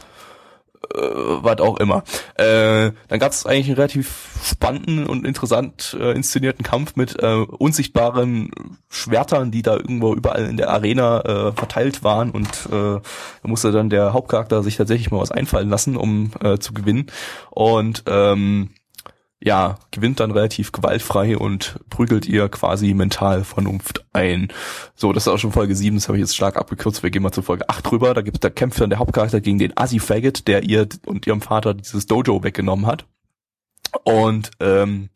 [0.93, 2.03] äh, was auch immer.
[2.35, 7.35] Äh, dann gab es eigentlich einen relativ spannenden und interessant äh, inszenierten Kampf mit äh,
[7.35, 8.51] unsichtbaren
[8.89, 13.01] Schwertern, die da irgendwo überall in der Arena äh, verteilt waren und äh, da
[13.43, 17.07] musste dann der Hauptcharakter sich tatsächlich mal was einfallen lassen, um äh, zu gewinnen.
[17.51, 18.69] Und ähm,
[19.39, 24.47] ja, gewinnt dann relativ gewaltfrei und prügelt ihr quasi mental Vernunft ein.
[24.95, 27.21] So, das ist auch schon Folge 7, das habe ich jetzt stark abgekürzt, wir gehen
[27.21, 28.13] mal zu Folge 8 drüber.
[28.13, 31.41] Da gibt da kämpft dann der Hauptcharakter gegen den Assi Faggot, der ihr und ihrem
[31.41, 33.05] Vater dieses Dojo weggenommen hat.
[34.03, 35.09] Und ähm,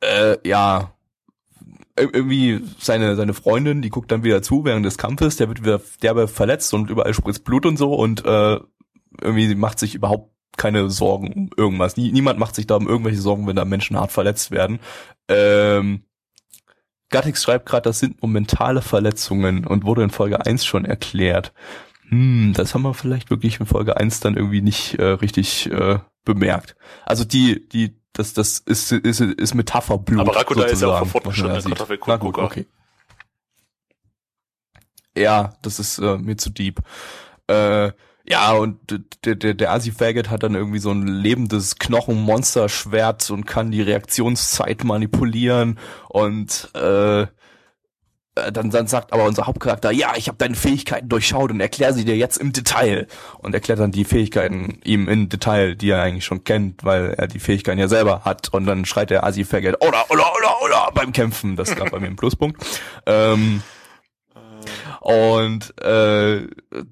[0.00, 0.92] äh, ja,
[1.98, 5.80] irgendwie seine seine Freundin, die guckt dann wieder zu während des Kampfes, der wird wieder
[6.02, 8.60] derbe verletzt und überall spritzt Blut und so und äh,
[9.20, 11.96] irgendwie macht sich überhaupt keine Sorgen um irgendwas.
[11.96, 14.80] niemand macht sich da um irgendwelche Sorgen, wenn da Menschen hart verletzt werden.
[15.28, 16.02] Ähm,
[17.10, 21.54] Gattix schreibt gerade, das sind nur mentale Verletzungen und wurde in Folge 1 schon erklärt.
[22.08, 26.00] Hm, das haben wir vielleicht wirklich in Folge 1 dann irgendwie nicht äh, richtig äh,
[26.28, 26.76] bemerkt.
[27.06, 30.20] Also die, die, das, das ist, ist, ist Metapherblut.
[30.20, 31.06] Aber Rakuda ist ja auch
[32.06, 32.66] Na gut, okay.
[35.16, 36.80] Ja, das ist äh, mir zu deep.
[37.48, 37.92] Äh,
[38.28, 38.78] ja, und
[39.24, 44.84] der, der, der Asi-Faggot hat dann irgendwie so ein lebendes Knochenmonster-Schwert und kann die Reaktionszeit
[44.84, 45.78] manipulieren
[46.10, 47.26] und äh,
[48.52, 52.04] dann, dann sagt aber unser Hauptcharakter, ja, ich habe deine Fähigkeiten durchschaut und erkläre sie
[52.04, 53.06] dir jetzt im Detail.
[53.38, 57.26] Und erklärt dann die Fähigkeiten ihm im Detail, die er eigentlich schon kennt, weil er
[57.26, 58.48] die Fähigkeiten ja selber hat.
[58.52, 61.56] Und dann schreit der Asi-Faggot, oder, oder, oder, oder, beim Kämpfen.
[61.56, 62.64] Das gab bei mir einen Pluspunkt.
[63.06, 63.62] Ähm,
[65.00, 66.46] und äh,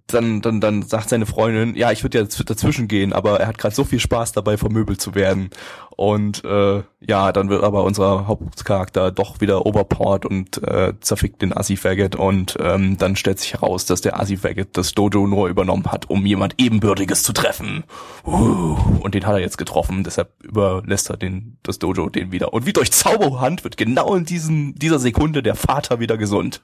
[0.06, 3.58] dann, dann, dann sagt seine Freundin, ja, ich würde ja dazwischen gehen, aber er hat
[3.58, 5.50] gerade so viel Spaß dabei, vermöbelt zu werden.
[5.96, 11.56] Und äh, ja, dann wird aber unser Hauptcharakter doch wieder overpowered und äh, zerfickt den
[11.56, 16.10] Assi-Faggot und ähm, dann stellt sich heraus, dass der Assi-Faggot das Dojo nur übernommen hat,
[16.10, 17.84] um jemand Ebenbürtiges zu treffen.
[18.26, 22.52] Uh, und den hat er jetzt getroffen, deshalb überlässt er den, das Dojo den wieder.
[22.52, 26.62] Und wie durch Zauberhand wird genau in diesem, dieser Sekunde der Vater wieder gesund.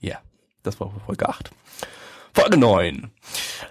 [0.00, 0.20] Ja, yeah,
[0.62, 1.50] das war Folge 8.
[2.32, 3.10] Folge 9.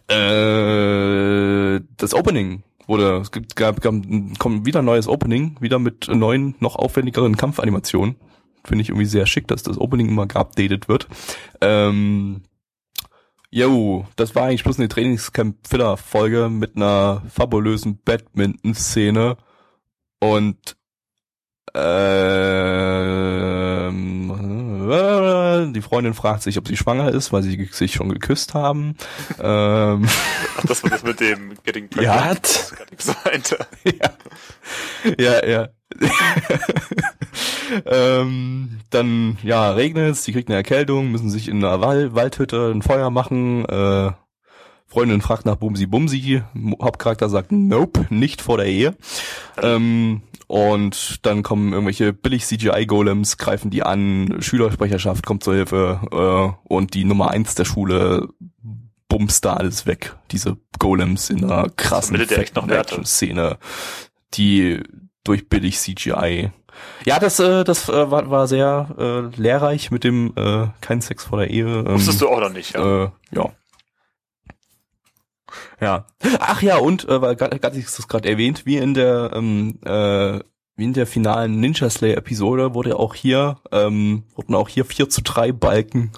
[0.08, 3.94] Äh, das Opening wurde, es gibt, gab, gab,
[4.40, 8.16] kommt wieder ein neues Opening, wieder mit neuen, noch aufwendigeren Kampfanimationen.
[8.64, 11.08] Finde ich irgendwie sehr schick, dass das Opening immer geupdatet wird.
[11.62, 12.44] Ähm,
[13.52, 19.38] Jo, das war eigentlich bloß eine Trainingscamp-Filler-Folge mit einer fabulösen Badminton-Szene
[20.20, 20.78] und
[24.92, 28.96] ähm, die Freundin fragt sich, ob sie schwanger ist, weil sie sich schon geküsst haben.
[29.42, 30.08] ähm,
[30.58, 32.74] Ach, das war das mit dem Getting Pregnant.
[33.86, 34.10] Ja.
[35.18, 35.70] ja, ja, ja.
[37.86, 42.72] ähm, dann, ja, regnet es, die kriegt eine Erkältung, müssen sich in einer Wald Waldhütte
[42.72, 44.12] ein Feuer machen, äh,
[44.90, 46.42] Freundin fragt nach Bumsi Bumsi,
[46.82, 48.96] Hauptcharakter sagt Nope, nicht vor der Ehe.
[49.62, 56.68] Ähm, und dann kommen irgendwelche billig CGI-Golems, greifen die an, Schülersprecherschaft kommt zur Hilfe äh,
[56.74, 58.30] und die Nummer eins der Schule
[59.08, 60.16] bumst da alles weg.
[60.32, 63.60] Diese Golems in einer krassen Action-Szene,
[64.34, 64.82] die
[65.24, 66.50] durch billig CGI
[67.06, 71.26] ja, das, äh, das äh, war, war sehr äh, lehrreich mit dem äh, kein Sex
[71.26, 71.66] vor der Ehe.
[71.66, 73.04] Ähm, Wusstest du auch noch nicht, ja.
[73.04, 73.50] Äh, ja.
[75.80, 76.06] Ja.
[76.40, 80.40] Ach ja, und äh, weil Gatti ist das gerade erwähnt, wie in der ähm, äh,
[80.76, 85.10] wie in der finalen Ninja Slayer Episode wurde auch hier ähm, wurden auch hier 4
[85.10, 86.12] zu 3 Balken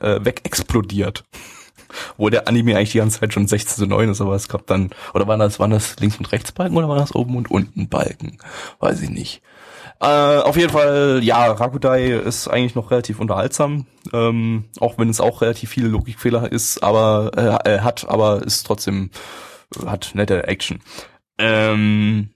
[0.00, 1.24] äh, wegexplodiert.
[2.16, 4.66] Wo der Anime eigentlich die ganze Zeit schon 16 zu 9 ist, aber es gab
[4.66, 7.50] dann, oder waren das, waren das links und rechts Balken oder waren das oben und
[7.50, 8.38] unten Balken?
[8.80, 9.42] Weiß ich nicht.
[10.00, 15.20] Äh, auf jeden Fall, ja, Rakudai ist eigentlich noch relativ unterhaltsam, ähm, auch wenn es
[15.20, 19.10] auch relativ viele Logikfehler ist, aber äh, hat, aber ist trotzdem
[19.86, 20.80] hat nette Action.
[21.38, 22.30] Ähm,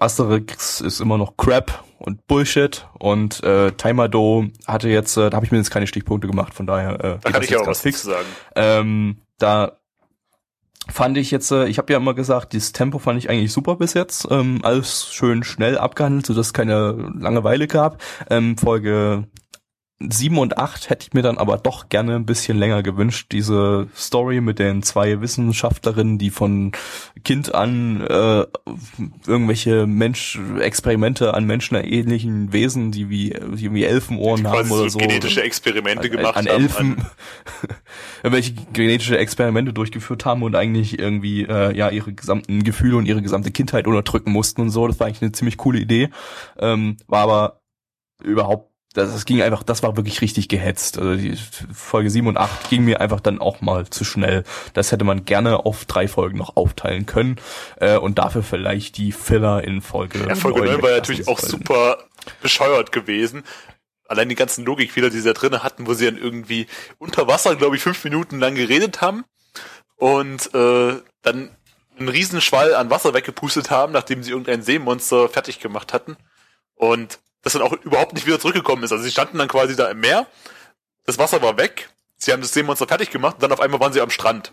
[0.00, 5.46] Asterix ist immer noch Crap und Bullshit und äh, Taimado hatte jetzt, äh, da habe
[5.46, 8.02] ich mir jetzt keine Stichpunkte gemacht, von daher äh, Da kann ich auch was fix
[8.02, 8.26] sagen.
[8.54, 9.78] Ähm, da
[10.90, 13.76] fand ich jetzt, äh, ich habe ja immer gesagt, dieses Tempo fand ich eigentlich super
[13.76, 14.26] bis jetzt.
[14.30, 18.02] Ähm, alles schön schnell abgehandelt, sodass es keine Langeweile gab.
[18.30, 19.28] Ähm, Folge
[20.00, 23.32] 7 und 8 hätte ich mir dann aber doch gerne ein bisschen länger gewünscht.
[23.32, 26.70] Diese Story mit den zwei Wissenschaftlerinnen, die von
[27.24, 28.46] Kind an äh,
[29.26, 34.98] irgendwelche Mensch Experimente an menschenähnlichen Wesen, die wie, die wie Elfenohren haben Quasi oder so
[34.98, 36.62] genetische Experimente gemacht an haben.
[36.62, 37.06] Elfen
[38.22, 43.20] irgendwelche genetische Experimente durchgeführt haben und eigentlich irgendwie äh, ja ihre gesamten Gefühle und ihre
[43.20, 44.86] gesamte Kindheit unterdrücken mussten und so.
[44.86, 46.10] Das war eigentlich eine ziemlich coole Idee.
[46.56, 47.60] Ähm, war aber
[48.22, 50.98] überhaupt das, das ging einfach, das war wirklich richtig gehetzt.
[50.98, 51.36] Also die
[51.72, 54.44] Folge 7 und 8 ging mir einfach dann auch mal zu schnell.
[54.72, 57.36] Das hätte man gerne auf drei Folgen noch aufteilen können
[57.76, 61.98] äh, und dafür vielleicht die Filler in Folge Ja, Folge 9 war natürlich auch super
[62.40, 63.44] bescheuert gewesen.
[64.06, 66.66] Allein die ganzen Logikfehler, die sie da drin hatten, wo sie dann irgendwie
[66.98, 69.24] unter Wasser, glaube ich, fünf Minuten lang geredet haben
[69.96, 71.50] und äh, dann
[71.98, 76.16] einen riesen Schwall an Wasser weggepustet haben, nachdem sie irgendein Seemonster fertig gemacht hatten.
[76.74, 77.18] Und
[77.54, 78.92] das dann auch überhaupt nicht wieder zurückgekommen ist.
[78.92, 80.26] Also sie standen dann quasi da im Meer,
[81.04, 83.92] das Wasser war weg, sie haben das Seemonster fertig gemacht und dann auf einmal waren
[83.92, 84.52] sie am Strand.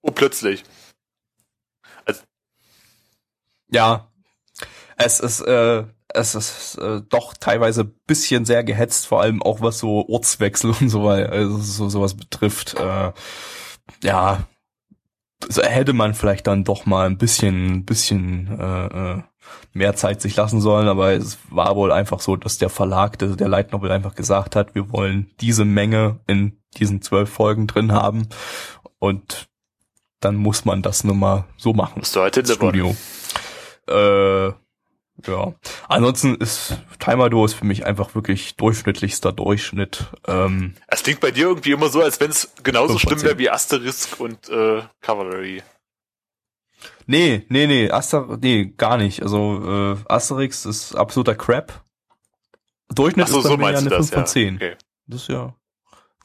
[0.00, 0.64] Oh, plötzlich.
[3.70, 4.10] Ja,
[4.96, 9.78] es ist, äh, es ist äh, doch teilweise bisschen sehr gehetzt, vor allem auch was
[9.78, 12.74] so Ortswechsel und so weiter, also so sowas betrifft.
[12.74, 13.12] Äh,
[14.02, 14.46] ja,
[15.56, 19.22] hätte man vielleicht dann doch mal ein bisschen, bisschen äh, äh,
[19.72, 23.28] mehr Zeit sich lassen sollen, aber es war wohl einfach so, dass der Verlag, der,
[23.36, 27.92] der Light Novel einfach gesagt hat, wir wollen diese Menge in diesen zwölf Folgen drin
[27.92, 28.28] haben
[28.98, 29.48] und
[30.20, 32.02] dann muss man das nun mal so machen.
[32.14, 32.50] Halt Das.
[32.52, 32.96] Studio.
[33.88, 34.52] Äh,
[35.26, 35.52] ja.
[35.88, 40.06] Ansonsten ist Timado ist für mich einfach wirklich durchschnittlichster Durchschnitt.
[40.26, 43.50] Ähm, Es klingt bei dir irgendwie immer so, als wenn es genauso schlimm wäre wie
[43.50, 45.62] Asterisk und äh, Cavalry.
[47.08, 49.22] Nee, nee, nee, Aster, nee, gar nicht.
[49.22, 51.82] Also äh, Asterix ist absoluter Crap.
[52.94, 54.26] Durchschnitt so, ist bei so mir ja eine das, 5 von ja.
[54.26, 54.54] 10.
[54.56, 54.76] Okay.
[55.06, 55.54] Das ist ja.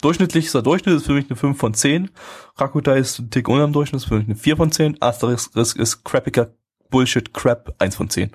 [0.02, 2.10] Durchschnittlichster Durchschnitt ist für mich eine 5 von 10.
[2.56, 5.00] Rakutai ist ein Tick unter dem Durchschnitt, ist für mich eine 4 von 10.
[5.00, 6.54] Asterix ist, ist crappiger
[6.90, 8.30] Bullshit Crap 1 von 10.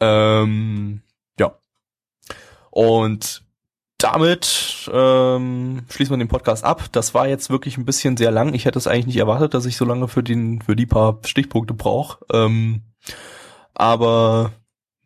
[0.00, 1.02] Ähm,
[1.38, 1.58] ja.
[2.70, 3.44] Und
[3.98, 6.86] damit ähm, schließen wir den Podcast ab.
[6.92, 8.54] Das war jetzt wirklich ein bisschen sehr lang.
[8.54, 11.18] Ich hätte es eigentlich nicht erwartet, dass ich so lange für den für die paar
[11.24, 12.24] Stichpunkte brauche.
[12.32, 12.82] Ähm,
[13.74, 14.52] aber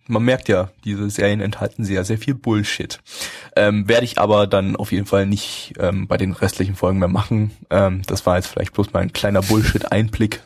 [0.07, 3.01] man merkt ja, diese Serien enthalten sehr, sehr viel Bullshit.
[3.57, 7.09] Ähm, Werde ich aber dann auf jeden Fall nicht ähm, bei den restlichen Folgen mehr
[7.09, 7.53] machen.
[7.71, 10.43] Ähm, das war jetzt vielleicht bloß mal ein kleiner Bullshit-Einblick,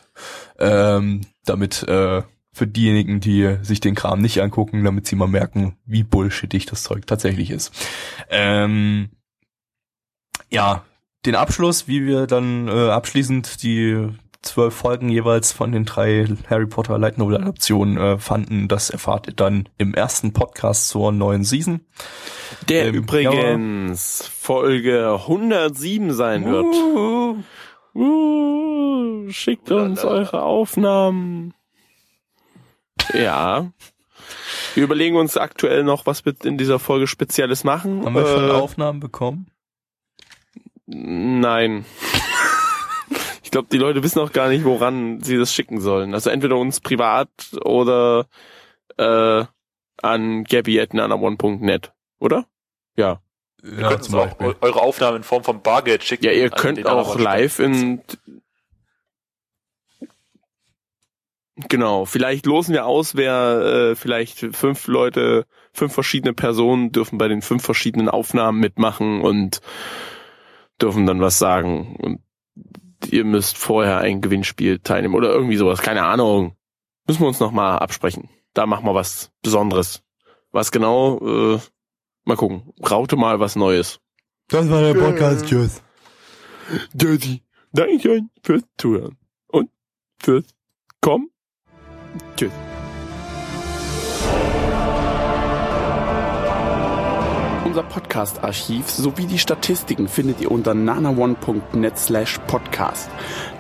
[0.59, 2.23] ähm, damit äh,
[2.57, 6.85] für diejenigen, die sich den Kram nicht angucken, damit sie mal merken, wie bullshittig das
[6.85, 7.71] Zeug tatsächlich ist.
[8.31, 9.11] Ähm,
[10.49, 10.83] ja,
[11.27, 14.09] den Abschluss, wie wir dann äh, abschließend die
[14.41, 19.27] zwölf Folgen jeweils von den drei Harry Potter Light Novel Adaptionen äh, fanden, das erfahrt
[19.27, 21.83] ihr dann im ersten Podcast zur neuen Season.
[22.71, 27.45] Der Ähm, übrigens Folge 107 sein wird.
[27.95, 31.53] Uh, schickt uns eure Aufnahmen.
[33.15, 33.71] Ja.
[34.75, 38.05] Wir überlegen uns aktuell noch, was wir in dieser Folge Spezielles machen.
[38.05, 39.47] Haben wir schon Äh, Aufnahmen bekommen?
[40.87, 41.85] Nein.
[43.43, 46.15] ich glaube, die Leute wissen auch gar nicht, woran sie das schicken sollen.
[46.15, 47.29] Also entweder uns privat
[47.65, 48.27] oder
[48.99, 49.45] äh,
[50.03, 52.47] an gabby.nanaone.net, oder?
[52.97, 53.21] Ja.
[53.63, 56.25] Ihr könnt auch eu- eure Aufnahmen in Form von Bargeld schicken.
[56.27, 58.01] Ja, ihr könnt auch live in
[61.57, 67.29] Genau, vielleicht losen wir aus, wer äh, vielleicht fünf Leute, fünf verschiedene Personen dürfen bei
[67.29, 69.63] den fünf verschiedenen Aufnahmen mitmachen und
[70.81, 71.97] dürfen dann was sagen.
[71.97, 72.21] Und
[73.11, 76.57] ihr müsst vorher ein Gewinnspiel teilnehmen oder irgendwie sowas, keine Ahnung.
[77.07, 78.29] Müssen wir uns nochmal absprechen.
[78.53, 80.03] Da machen wir was Besonderes.
[80.51, 81.61] Was genau, äh,
[82.25, 82.73] mal gucken.
[82.89, 84.01] Raute mal was Neues.
[84.49, 85.83] Das war der Podcast, Tschüss.
[86.93, 87.43] Dirty.
[87.73, 89.17] Dankeschön fürs Zuhören.
[89.49, 89.71] Und
[90.19, 90.45] fürs
[91.01, 91.31] Kommen.
[92.37, 92.53] Tschüss.
[97.65, 103.11] Unser Podcast-Archiv sowie die Statistiken findet ihr unter nanaone.net slash podcast.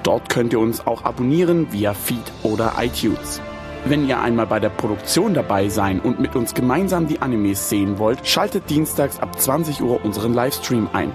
[0.02, 3.40] Dort könnt ihr uns auch abonnieren via Feed oder iTunes.
[3.84, 7.98] Wenn ihr einmal bei der Produktion dabei sein und mit uns gemeinsam die Animes sehen
[7.98, 11.14] wollt, schaltet dienstags ab 20 Uhr unseren Livestream ein.